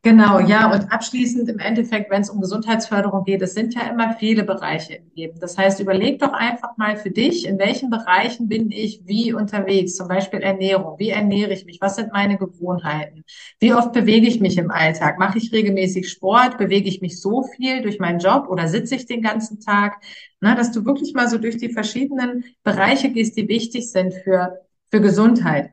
Genau, 0.03 0.39
ja. 0.39 0.73
Und 0.73 0.93
abschließend 0.93 1.49
im 1.49 1.59
Endeffekt, 1.59 2.11
wenn 2.11 2.21
es 2.23 2.31
um 2.31 2.41
Gesundheitsförderung 2.41 3.25
geht, 3.25 3.43
es 3.43 3.55
sind 3.55 3.75
ja 3.75 3.89
immer 3.91 4.13
viele 4.13 4.45
Bereiche 4.45 4.95
im 4.97 5.11
Leben. 5.15 5.41
Das 5.41 5.59
heißt, 5.59 5.81
überleg 5.81 6.21
doch 6.21 6.33
einfach 6.33 6.77
mal 6.77 6.97
für 6.97 7.11
dich, 7.11 7.47
in 7.47 7.59
welchen 7.59 7.91
Bereichen 7.91 8.49
bin 8.49 8.71
ich 8.71 9.01
wie 9.07 9.33
unterwegs? 9.33 9.97
Zum 9.97 10.07
Beispiel 10.07 10.41
Ernährung. 10.41 10.99
Wie 10.99 11.09
ernähre 11.11 11.53
ich 11.53 11.65
mich? 11.65 11.81
Was 11.81 11.97
sind 11.97 12.13
meine 12.13 12.37
Gewohnheiten? 12.39 13.25
Wie 13.59 13.73
oft 13.75 13.93
bewege 13.93 14.29
ich 14.29 14.41
mich 14.41 14.59
im 14.59 14.71
Alltag? 14.71 15.19
Mache 15.19 15.39
ich 15.39 15.53
regelmäßig 15.53 16.09
Sport? 16.09 16.59
Bewege 16.59 16.89
ich 16.89 17.01
mich 17.01 17.21
so 17.21 17.43
viel 17.43 17.83
durch 17.83 17.99
meinen 17.99 18.21
Job 18.21 18.47
oder 18.49 18.69
sitze 18.69 18.95
ich 18.95 19.07
den 19.07 19.23
ganzen 19.23 19.61
Tag? 19.61 19.97
Na, 20.41 20.55
dass 20.55 20.71
du 20.71 20.85
wirklich 20.85 21.15
mal 21.15 21.29
so 21.29 21.39
durch 21.39 21.57
die 21.57 21.73
verschiedenen 21.73 22.45
Bereiche 22.63 23.11
gehst, 23.11 23.37
die 23.37 23.49
wichtig 23.49 23.91
sind 23.91 24.15
für, 24.15 24.61
für 24.91 25.01
Gesundheit. 25.01 25.73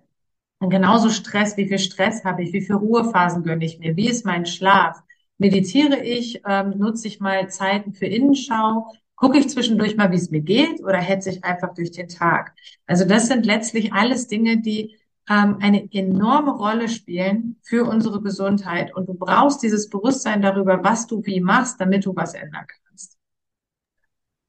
Genauso 0.69 1.09
Stress, 1.09 1.57
wie 1.57 1.67
viel 1.67 1.79
Stress 1.79 2.23
habe 2.23 2.43
ich, 2.43 2.53
wie 2.53 2.61
viel 2.61 2.75
Ruhephasen 2.75 3.43
gönne 3.43 3.65
ich 3.65 3.79
mir, 3.79 3.95
wie 3.95 4.09
ist 4.09 4.25
mein 4.25 4.45
Schlaf? 4.45 5.01
Meditiere 5.37 6.01
ich, 6.01 6.41
ähm, 6.47 6.77
nutze 6.77 7.07
ich 7.07 7.19
mal 7.19 7.49
Zeiten 7.49 7.93
für 7.93 8.05
Innenschau, 8.05 8.87
gucke 9.15 9.37
ich 9.37 9.49
zwischendurch 9.49 9.95
mal, 9.97 10.11
wie 10.11 10.17
es 10.17 10.31
mir 10.31 10.41
geht 10.41 10.81
oder 10.83 10.97
hetze 10.97 11.31
ich 11.31 11.43
einfach 11.43 11.73
durch 11.73 11.91
den 11.91 12.07
Tag? 12.07 12.53
Also 12.85 13.05
das 13.05 13.27
sind 13.27 13.45
letztlich 13.45 13.93
alles 13.93 14.27
Dinge, 14.27 14.61
die 14.61 14.95
ähm, 15.29 15.57
eine 15.61 15.87
enorme 15.91 16.51
Rolle 16.51 16.89
spielen 16.89 17.57
für 17.63 17.85
unsere 17.85 18.21
Gesundheit. 18.21 18.93
Und 18.93 19.07
du 19.07 19.13
brauchst 19.13 19.63
dieses 19.63 19.89
Bewusstsein 19.89 20.41
darüber, 20.41 20.83
was 20.83 21.07
du 21.07 21.25
wie 21.25 21.39
machst, 21.39 21.79
damit 21.79 22.05
du 22.05 22.15
was 22.15 22.33
ändern 22.33 22.65
kannst. 22.67 23.17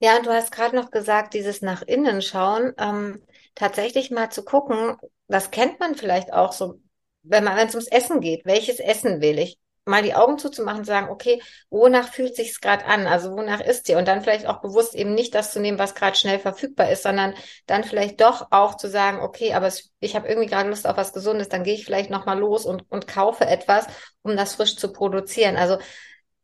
Ja, 0.01 0.17
und 0.17 0.27
du 0.27 0.31
hast 0.31 0.53
gerade 0.53 0.77
noch 0.77 0.91
gesagt, 0.91 1.35
dieses 1.35 1.63
nach 1.63 1.83
innen 1.83 2.21
schauen. 2.21 2.73
Ähm, 2.79 3.21
tatsächlich 3.55 4.11
mal 4.11 4.31
zu 4.31 4.45
gucken, 4.45 4.97
das 5.29 5.51
kennt 5.51 5.81
man 5.81 5.95
vielleicht 5.95 6.33
auch 6.33 6.53
so, 6.53 6.81
wenn 7.23 7.45
man, 7.45 7.57
wenn 7.57 7.69
es 7.69 7.75
ums 7.75 7.89
Essen 7.89 8.21
geht, 8.21 8.45
welches 8.45 8.81
Essen 8.81 9.21
will 9.21 9.39
ich? 9.39 9.59
mal 9.87 10.03
die 10.03 10.15
Augen 10.15 10.39
zuzumachen 10.39 10.81
und 10.81 10.85
sagen, 10.85 11.11
okay, 11.11 11.43
wonach 11.71 12.09
fühlt 12.09 12.37
sich's 12.37 12.61
gerade 12.61 12.87
an? 12.87 13.07
Also 13.07 13.33
wonach 13.33 13.61
ist 13.61 13.89
dir? 13.89 13.99
Und 13.99 14.09
dann 14.09 14.23
vielleicht 14.23 14.47
auch 14.47 14.61
bewusst 14.61 14.95
eben 14.95 15.15
nicht 15.15 15.35
das 15.35 15.53
zu 15.53 15.61
nehmen, 15.61 15.79
was 15.79 15.95
gerade 15.95 16.17
schnell 16.17 16.39
verfügbar 16.39 16.91
ist, 16.91 17.03
sondern 17.03 17.35
dann 17.67 17.85
vielleicht 17.85 18.21
doch 18.21 18.49
auch 18.51 18.77
zu 18.77 18.89
sagen, 18.89 19.21
okay, 19.21 19.53
aber 19.53 19.67
es, 19.67 19.91
ich 20.01 20.17
habe 20.17 20.29
irgendwie 20.29 20.49
gerade 20.49 20.71
Lust 20.71 20.87
auf 20.87 20.97
was 20.97 21.13
Gesundes, 21.13 21.49
dann 21.49 21.65
gehe 21.65 21.75
ich 21.75 21.85
vielleicht 21.85 22.11
nochmal 22.11 22.39
los 22.39 22.65
und, 22.65 22.85
und 22.91 23.07
kaufe 23.07 23.47
etwas, 23.47 23.87
um 24.23 24.37
das 24.37 24.55
frisch 24.55 24.77
zu 24.77 24.93
produzieren. 24.93 25.57
Also 25.57 25.79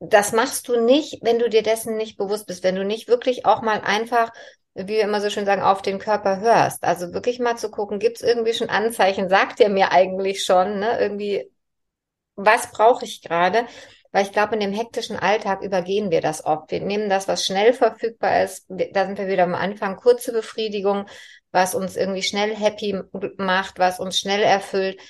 das 0.00 0.32
machst 0.32 0.68
du 0.68 0.80
nicht, 0.80 1.20
wenn 1.22 1.38
du 1.38 1.48
dir 1.48 1.62
dessen 1.62 1.96
nicht 1.96 2.16
bewusst 2.16 2.46
bist, 2.46 2.62
wenn 2.62 2.74
du 2.74 2.84
nicht 2.84 3.08
wirklich 3.08 3.46
auch 3.46 3.62
mal 3.62 3.80
einfach 3.80 4.30
wie 4.74 4.86
wir 4.88 5.02
immer 5.02 5.20
so 5.20 5.30
schön 5.30 5.46
sagen, 5.46 5.62
auf 5.62 5.82
den 5.82 5.98
Körper 5.98 6.40
hörst. 6.40 6.84
Also 6.84 7.12
wirklich 7.12 7.38
mal 7.38 7.56
zu 7.56 7.70
gucken, 7.70 7.98
gibt 7.98 8.16
es 8.16 8.22
irgendwie 8.22 8.54
schon 8.54 8.70
Anzeichen? 8.70 9.28
Sagt 9.28 9.60
er 9.60 9.68
mir 9.68 9.92
eigentlich 9.92 10.44
schon, 10.44 10.78
ne? 10.80 10.98
Irgendwie, 11.00 11.50
was 12.36 12.70
brauche 12.72 13.04
ich 13.04 13.22
gerade? 13.22 13.66
Weil 14.12 14.24
ich 14.24 14.32
glaube, 14.32 14.54
in 14.54 14.60
dem 14.60 14.72
hektischen 14.72 15.16
Alltag 15.16 15.62
übergehen 15.62 16.10
wir 16.10 16.20
das 16.20 16.44
oft. 16.44 16.70
Wir 16.70 16.80
nehmen 16.80 17.08
das, 17.08 17.28
was 17.28 17.44
schnell 17.44 17.72
verfügbar 17.72 18.42
ist. 18.42 18.66
Da 18.68 19.06
sind 19.06 19.18
wir 19.18 19.28
wieder 19.28 19.44
am 19.44 19.54
Anfang. 19.54 19.96
Kurze 19.96 20.32
Befriedigung, 20.32 21.06
was 21.52 21.74
uns 21.74 21.96
irgendwie 21.96 22.22
schnell 22.22 22.56
happy 22.56 23.00
macht, 23.38 23.78
was 23.78 24.00
uns 24.00 24.18
schnell 24.18 24.42
erfüllt 24.42 25.00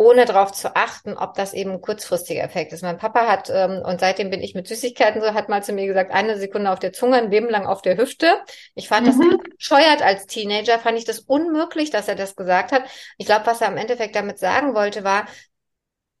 ohne 0.00 0.24
darauf 0.24 0.50
zu 0.50 0.74
achten, 0.76 1.14
ob 1.18 1.34
das 1.34 1.52
eben 1.52 1.72
ein 1.72 1.82
kurzfristiger 1.82 2.42
Effekt 2.42 2.72
ist. 2.72 2.82
Mein 2.82 2.96
Papa 2.96 3.26
hat, 3.26 3.50
ähm, 3.50 3.82
und 3.84 4.00
seitdem 4.00 4.30
bin 4.30 4.40
ich 4.40 4.54
mit 4.54 4.66
Süßigkeiten 4.66 5.20
so, 5.20 5.34
hat 5.34 5.50
mal 5.50 5.62
zu 5.62 5.74
mir 5.74 5.86
gesagt, 5.86 6.10
eine 6.10 6.38
Sekunde 6.38 6.70
auf 6.70 6.78
der 6.78 6.94
Zunge, 6.94 7.18
ein 7.18 7.30
Leben 7.30 7.50
lang 7.50 7.66
auf 7.66 7.82
der 7.82 7.98
Hüfte. 7.98 8.40
Ich 8.74 8.88
fand 8.88 9.06
mhm. 9.06 9.10
das 9.10 9.38
bescheuert 9.58 10.00
als 10.00 10.24
Teenager, 10.24 10.78
fand 10.78 10.96
ich 10.96 11.04
das 11.04 11.20
unmöglich, 11.20 11.90
dass 11.90 12.08
er 12.08 12.14
das 12.14 12.34
gesagt 12.34 12.72
hat. 12.72 12.84
Ich 13.18 13.26
glaube, 13.26 13.44
was 13.44 13.60
er 13.60 13.68
am 13.68 13.76
Endeffekt 13.76 14.16
damit 14.16 14.38
sagen 14.38 14.74
wollte, 14.74 15.04
war, 15.04 15.26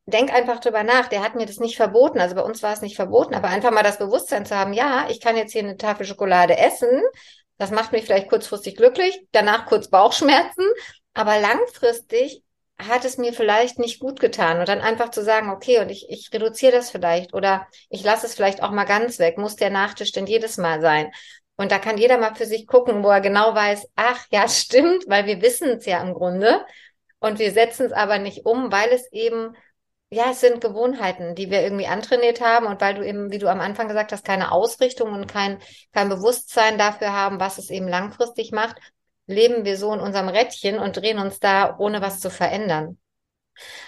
denk 0.04 0.30
einfach 0.30 0.60
drüber 0.60 0.82
nach. 0.82 1.08
Der 1.08 1.22
hat 1.22 1.34
mir 1.34 1.46
das 1.46 1.56
nicht 1.56 1.76
verboten. 1.76 2.20
Also 2.20 2.34
bei 2.34 2.42
uns 2.42 2.62
war 2.62 2.74
es 2.74 2.82
nicht 2.82 2.96
verboten, 2.96 3.34
aber 3.34 3.48
einfach 3.48 3.70
mal 3.70 3.82
das 3.82 3.96
Bewusstsein 3.96 4.44
zu 4.44 4.56
haben, 4.56 4.74
ja, 4.74 5.06
ich 5.08 5.22
kann 5.22 5.38
jetzt 5.38 5.52
hier 5.52 5.62
eine 5.62 5.78
Tafel 5.78 6.04
Schokolade 6.04 6.58
essen. 6.58 7.00
Das 7.56 7.70
macht 7.70 7.92
mich 7.92 8.04
vielleicht 8.04 8.28
kurzfristig 8.28 8.76
glücklich, 8.76 9.26
danach 9.32 9.64
kurz 9.64 9.88
Bauchschmerzen, 9.88 10.66
aber 11.14 11.40
langfristig 11.40 12.42
hat 12.88 13.04
es 13.04 13.18
mir 13.18 13.32
vielleicht 13.32 13.78
nicht 13.78 14.00
gut 14.00 14.20
getan 14.20 14.58
und 14.60 14.68
dann 14.68 14.80
einfach 14.80 15.10
zu 15.10 15.22
sagen, 15.22 15.50
okay, 15.50 15.80
und 15.80 15.90
ich, 15.90 16.08
ich 16.10 16.30
reduziere 16.32 16.72
das 16.72 16.90
vielleicht 16.90 17.34
oder 17.34 17.66
ich 17.88 18.04
lasse 18.04 18.26
es 18.26 18.34
vielleicht 18.34 18.62
auch 18.62 18.70
mal 18.70 18.84
ganz 18.84 19.18
weg. 19.18 19.38
Muss 19.38 19.56
der 19.56 19.70
Nachtisch 19.70 20.12
denn 20.12 20.26
jedes 20.26 20.56
Mal 20.56 20.80
sein? 20.80 21.10
Und 21.56 21.72
da 21.72 21.78
kann 21.78 21.98
jeder 21.98 22.18
mal 22.18 22.34
für 22.34 22.46
sich 22.46 22.66
gucken, 22.66 23.02
wo 23.04 23.10
er 23.10 23.20
genau 23.20 23.54
weiß, 23.54 23.88
ach 23.96 24.26
ja, 24.30 24.48
stimmt, 24.48 25.04
weil 25.08 25.26
wir 25.26 25.42
wissen 25.42 25.68
es 25.78 25.86
ja 25.86 26.00
im 26.02 26.14
Grunde 26.14 26.64
und 27.20 27.38
wir 27.38 27.52
setzen 27.52 27.86
es 27.86 27.92
aber 27.92 28.18
nicht 28.18 28.46
um, 28.46 28.72
weil 28.72 28.90
es 28.90 29.10
eben, 29.12 29.54
ja, 30.10 30.30
es 30.30 30.40
sind 30.40 30.60
Gewohnheiten, 30.60 31.34
die 31.34 31.50
wir 31.50 31.62
irgendwie 31.62 31.86
antrainiert 31.86 32.40
haben 32.40 32.66
und 32.66 32.80
weil 32.80 32.94
du 32.94 33.06
eben, 33.06 33.30
wie 33.30 33.38
du 33.38 33.48
am 33.48 33.60
Anfang 33.60 33.88
gesagt 33.88 34.12
hast, 34.12 34.24
keine 34.24 34.52
Ausrichtung 34.52 35.12
und 35.12 35.26
kein, 35.28 35.58
kein 35.92 36.08
Bewusstsein 36.08 36.78
dafür 36.78 37.12
haben, 37.12 37.40
was 37.40 37.58
es 37.58 37.70
eben 37.70 37.88
langfristig 37.88 38.52
macht 38.52 38.76
leben 39.30 39.64
wir 39.64 39.76
so 39.76 39.92
in 39.94 40.00
unserem 40.00 40.28
Rädchen 40.28 40.78
und 40.78 40.96
drehen 40.96 41.18
uns 41.18 41.40
da, 41.40 41.76
ohne 41.78 42.02
was 42.02 42.20
zu 42.20 42.30
verändern. 42.30 42.98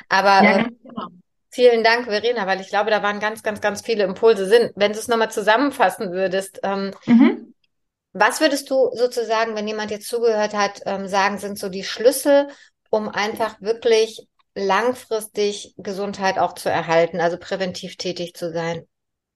Aber 0.09 0.43
ja, 0.43 0.59
äh, 0.59 0.65
genau. 0.65 1.09
vielen 1.51 1.85
Dank, 1.85 2.07
Verena, 2.07 2.47
weil 2.47 2.61
ich 2.61 2.69
glaube, 2.69 2.91
da 2.91 3.03
waren 3.03 3.21
ganz, 3.21 3.43
ganz, 3.43 3.61
ganz 3.61 3.83
viele 3.83 4.05
Impulse 4.05 4.47
sind. 4.47 4.73
Wenn 4.77 4.93
du 4.93 4.99
es 4.99 5.09
nochmal 5.09 5.31
zusammenfassen 5.31 6.13
würdest, 6.13 6.61
ähm, 6.63 6.93
mhm. 7.07 7.55
was 8.13 8.41
würdest 8.41 8.71
du 8.71 8.91
sozusagen, 8.95 9.55
wenn 9.55 9.69
jemand 9.69 9.91
jetzt 9.91 10.09
zugehört 10.09 10.55
hat, 10.55 10.83
ähm, 10.87 11.07
sagen, 11.09 11.39
sind 11.39 11.59
so 11.59 11.69
die 11.69 11.85
Schlüssel, 11.85 12.49
um 12.91 13.09
einfach 13.09 13.61
wirklich 13.61 14.27
langfristig 14.55 15.75
Gesundheit 15.79 16.39
auch 16.39 16.55
zu 16.55 16.69
erhalten, 16.69 17.21
also 17.21 17.39
präventiv 17.39 17.97
tätig 17.97 18.35
zu 18.35 18.53
sein? 18.53 18.87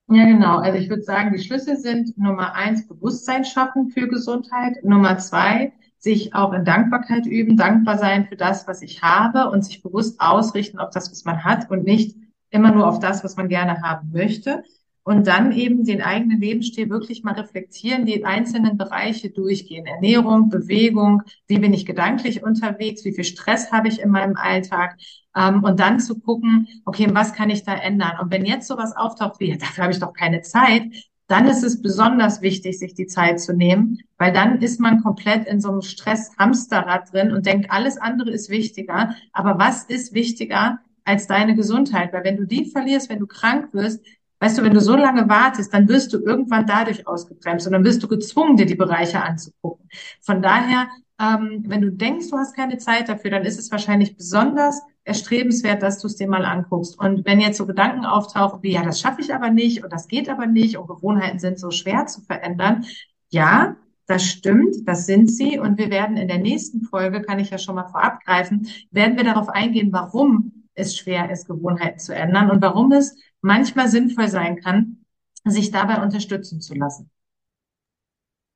Ja, 0.09 0.25
genau. 0.25 0.59
Also 0.59 0.79
ich 0.79 0.89
würde 0.89 1.03
sagen, 1.03 1.35
die 1.37 1.43
Schlüssel 1.43 1.77
sind 1.77 2.17
Nummer 2.17 2.55
eins, 2.55 2.87
Bewusstsein 2.87 3.45
schaffen 3.45 3.91
für 3.91 4.07
Gesundheit. 4.07 4.85
Nummer 4.85 5.19
zwei, 5.19 5.73
sich 6.07 6.35
auch 6.35 6.53
in 6.53 6.65
Dankbarkeit 6.65 7.27
üben, 7.27 7.57
dankbar 7.57 7.99
sein 7.99 8.27
für 8.27 8.37
das, 8.37 8.69
was 8.69 8.81
ich 8.81 9.03
habe 9.03 9.51
und 9.51 9.65
sich 9.65 9.83
bewusst 9.83 10.21
ausrichten 10.21 10.79
auf 10.79 10.91
das, 10.91 11.11
was 11.11 11.25
man 11.25 11.43
hat 11.43 11.69
und 11.69 11.83
nicht 11.83 12.17
immer 12.51 12.71
nur 12.71 12.87
auf 12.87 13.01
das, 13.01 13.25
was 13.25 13.37
man 13.37 13.49
gerne 13.49 13.83
haben 13.83 14.13
möchte. 14.13 14.63
Und 15.03 15.27
dann 15.27 15.51
eben 15.51 15.85
den 15.85 16.03
eigenen 16.03 16.41
Lebensstil 16.41 16.91
wirklich 16.91 17.25
mal 17.25 17.35
reflektieren, 17.35 18.07
die 18.07 18.25
einzelnen 18.25 18.77
Bereiche 18.77 19.31
durchgehen. 19.31 19.85
Ernährung, 19.87 20.49
Bewegung, 20.49 21.23
wie 21.49 21.59
bin 21.59 21.73
ich 21.73 21.87
gedanklich 21.87 22.45
unterwegs, 22.45 23.05
wie 23.05 23.13
viel 23.13 23.25
Stress 23.25 23.73
habe 23.73 23.89
ich 23.89 24.01
in 24.01 24.11
meinem 24.11 24.37
Alltag. 24.37 24.97
Ähm, 25.37 25.65
und 25.65 25.81
dann 25.81 25.99
zu 25.99 26.21
gucken, 26.21 26.69
okay, 26.85 27.09
was 27.13 27.33
kann 27.33 27.51
ich 27.51 27.65
da 27.65 27.75
ändern? 27.75 28.19
Und 28.21 28.31
wenn 28.31 28.45
jetzt 28.45 28.69
sowas 28.69 28.97
auftaucht 28.97 29.41
wie, 29.41 29.59
dafür 29.59 29.85
habe 29.85 29.93
ich 29.93 30.01
doch 30.01 30.13
keine 30.13 30.43
Zeit, 30.43 30.85
dann 31.29 31.47
ist 31.49 31.65
es 31.65 31.83
besonders 31.83 32.41
wichtig, 32.41 32.79
sich 32.79 32.95
die 32.95 33.07
Zeit 33.07 33.41
zu 33.41 33.53
nehmen, 33.53 33.99
weil 34.17 34.33
dann 34.33 34.61
ist 34.63 34.81
man 34.81 35.03
komplett 35.03 35.47
in 35.47 35.61
so 35.61 35.71
einem 35.71 35.83
Stress-Hamsterrad 35.83 37.13
drin 37.13 37.33
und 37.33 37.47
denkt, 37.47 37.71
alles 37.71 37.99
andere 37.99 38.31
ist 38.31 38.49
wichtiger. 38.49 39.15
Aber 39.33 39.59
was 39.59 39.85
ist 39.85 40.15
wichtiger 40.15 40.79
als 41.05 41.27
deine 41.27 41.57
Gesundheit? 41.57 42.13
Weil 42.13 42.25
wenn 42.25 42.37
du 42.37 42.47
die 42.47 42.67
verlierst, 42.67 43.11
wenn 43.11 43.19
du 43.19 43.27
krank 43.27 43.71
wirst, 43.73 44.05
weißt 44.39 44.59
du, 44.59 44.63
wenn 44.63 44.75
du 44.75 44.81
so 44.81 44.95
lange 44.95 45.29
wartest, 45.29 45.75
dann 45.75 45.89
wirst 45.89 46.13
du 46.13 46.19
irgendwann 46.19 46.67
dadurch 46.67 47.07
ausgebremst 47.09 47.67
und 47.67 47.73
dann 47.73 47.85
wirst 47.85 48.03
du 48.03 48.09
gezwungen, 48.09 48.57
dir 48.57 48.67
die 48.67 48.75
Bereiche 48.77 49.23
anzugucken. 49.23 49.89
Von 50.21 50.43
daher, 50.43 50.89
ähm, 51.21 51.65
wenn 51.67 51.81
du 51.81 51.91
denkst, 51.91 52.31
du 52.31 52.37
hast 52.37 52.55
keine 52.55 52.79
Zeit 52.79 53.09
dafür, 53.09 53.31
dann 53.33 53.45
ist 53.45 53.59
es 53.59 53.71
wahrscheinlich 53.73 54.17
besonders 54.17 54.81
erstrebenswert, 55.07 55.83
dass 55.83 56.01
du 56.01 56.09
es 56.09 56.17
dir 56.17 56.29
mal 56.29 56.45
anguckst. 56.45 56.99
Und 56.99 57.25
wenn 57.25 57.41
jetzt 57.41 57.59
so 57.59 57.67
Gedanken 57.67 58.05
auftauchen 58.05 58.63
wie, 58.63 58.73
ja, 58.73 58.83
das 58.83 59.01
schaffe 59.01 59.21
ich 59.21 59.33
aber 59.33 59.51
nicht 59.51 59.85
und 59.85 59.93
das 59.93 60.09
geht 60.09 60.29
aber 60.29 60.47
nicht 60.47 60.77
und 60.77 60.89
Gewohnheiten 60.89 61.39
sind 61.39 61.61
so 61.61 61.71
schwer 61.71 62.07
zu 62.07 62.21
verändern, 62.23 62.85
ja, 63.31 63.77
das 64.07 64.25
stimmt, 64.25 64.77
das 64.87 65.07
sind 65.07 65.31
sie. 65.31 65.59
Und 65.61 65.79
wir 65.79 65.91
werden 65.91 66.17
in 66.17 66.27
der 66.27 66.39
nächsten 66.39 66.83
Folge, 66.83 67.23
kann 67.23 67.39
ich 67.39 67.51
ja 67.51 67.59
schon 67.59 67.77
mal 67.77 67.87
vorab 67.87 68.21
greifen, 68.25 68.69
werden 68.91 69.17
wir 69.17 69.25
darauf 69.25 69.49
eingehen, 69.49 69.93
warum 69.93 70.65
es 70.75 70.97
schwer 70.97 71.31
ist, 71.31 71.47
Gewohnheiten 71.47 72.01
zu 72.01 72.13
ändern 72.15 72.51
und 72.51 72.61
warum 72.61 72.91
es 72.91 73.17
manchmal 73.41 73.89
sinnvoll 73.89 74.29
sein 74.29 74.61
kann, 74.61 75.05
sich 75.45 75.71
dabei 75.71 76.03
unterstützen 76.03 76.61
zu 76.61 76.75
lassen. 76.75 77.11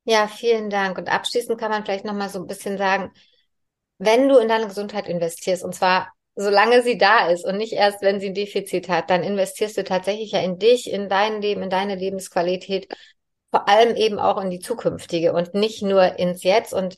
Ja, 0.05 0.27
vielen 0.27 0.69
Dank. 0.69 0.99
Und 0.99 1.09
abschließend 1.09 1.61
kann 1.61 1.71
man 1.71 1.85
vielleicht 1.85 2.05
noch 2.05 2.15
mal 2.15 2.29
so 2.29 2.41
ein 2.41 2.49
bisschen 2.49 2.77
sagen, 2.77 3.13
wenn 3.99 4.29
du 4.29 4.39
in 4.39 4.49
deine 4.49 4.67
Gesundheit 4.67 5.07
investierst, 5.07 5.63
und 5.63 5.75
zwar 5.75 6.13
solange 6.37 6.83
sie 6.83 6.99
da 6.99 7.29
ist 7.29 7.45
und 7.45 7.57
nicht 7.57 7.73
erst, 7.73 8.03
wenn 8.03 8.21
sie 8.21 8.29
ein 8.29 8.35
Defizit 8.35 8.89
hat, 8.89 9.11
dann 9.11 9.23
investierst 9.23 9.77
du 9.77 9.85
tatsächlich 9.85 10.33
ja 10.33 10.41
in 10.41 10.59
dich, 10.59 10.91
in 10.91 11.09
dein 11.09 11.43
Leben, 11.43 11.63
in 11.63 11.71
deine 11.71 11.97
Lebensqualität, 11.97 12.89
vor 13.51 13.69
allem 13.69 13.97
eben 13.97 14.19
auch 14.19 14.41
in 14.43 14.51
die 14.51 14.61
zukünftige 14.61 15.33
und 15.33 15.55
nicht 15.55 15.83
nur 15.83 16.19
ins 16.19 16.43
Jetzt 16.45 16.73
und 16.73 16.97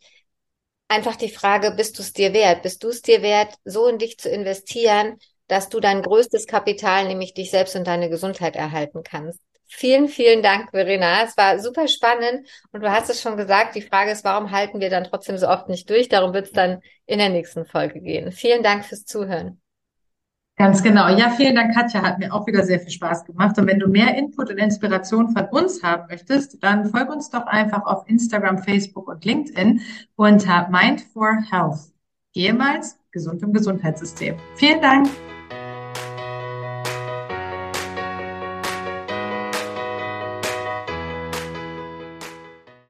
einfach 0.88 1.16
die 1.16 1.31
Frage, 1.31 1.73
bist 1.73 1.99
du 1.99 2.03
es 2.03 2.12
dir 2.12 2.33
wert? 2.35 2.62
Bist 2.62 2.85
du 2.85 2.88
es 2.88 3.03
dir 3.03 3.23
wert, 3.23 3.55
so 3.64 3.87
in 3.88 3.99
dich 3.99 4.18
zu 4.18 4.29
investieren, 4.29 5.18
dass 5.49 5.68
du 5.68 5.81
dein 5.81 6.03
größtes 6.03 6.47
Kapital, 6.47 7.07
nämlich 7.09 7.35
dich 7.35 7.51
selbst 7.51 7.75
und 7.77 7.87
deine 7.87 8.11
Gesundheit 8.11 8.57
erhalten 8.57 9.03
kannst? 9.03 9.40
Vielen, 9.75 10.09
vielen 10.09 10.43
Dank, 10.43 10.71
Verena. 10.71 11.25
Es 11.25 11.37
war 11.37 11.59
super 11.59 11.89
spannend 11.89 12.47
und 12.73 12.83
du 12.83 12.93
hast 12.93 13.09
es 13.09 13.23
schon 13.23 13.37
gesagt. 13.37 13.75
Die 13.75 13.83
Frage 13.83 14.11
ist, 14.11 14.23
warum 14.23 14.51
halten 14.51 14.81
wir 14.81 14.91
dann 14.91 15.05
trotzdem 15.05 15.39
so 15.39 15.49
oft 15.49 15.69
nicht 15.69 15.89
durch? 15.89 16.09
Darum 16.09 16.35
wird 16.35 16.47
es 16.47 16.53
dann 16.53 16.81
in 17.07 17.19
der 17.19 17.31
nächsten 17.31 17.65
Folge 17.65 18.01
gehen. 18.01 18.33
Vielen 18.33 18.63
Dank 18.63 18.85
fürs 18.85 19.07
Zuhören. 19.07 19.61
Ganz 20.57 20.83
genau. 20.83 21.09
Ja, 21.09 21.31
vielen 21.31 21.57
Dank, 21.57 21.75
Katja. 21.75 22.03
Hat 22.03 22.19
mir 22.19 22.33
auch 22.33 22.47
wieder 22.47 22.63
sehr 22.63 22.79
viel 22.81 22.91
Spaß 22.91 23.25
gemacht. 23.25 23.59
Und 23.59 23.67
wenn 23.67 23.79
du 23.79 23.89
mehr 23.89 24.15
Input 24.15 24.51
und 24.51 24.59
Inspiration 24.59 25.31
von 25.31 25.47
uns 25.47 25.83
haben 25.83 26.07
möchtest, 26.09 26.63
dann 26.63 26.91
folg 26.91 27.11
uns 27.11 27.31
doch 27.31 27.47
einfach 27.47 27.87
auf 27.87 28.07
Instagram, 28.07 28.59
Facebook 28.59 29.09
und 29.09 29.25
LinkedIn 29.25 29.81
unter 30.17 30.69
Mind 30.69 31.01
for 31.01 31.39
Health. 31.51 31.93
Ehemals 32.35 32.99
gesund 33.11 33.43
im 33.43 33.53
Gesundheitssystem. 33.53 34.37
Vielen 34.55 34.81
Dank. 34.83 35.09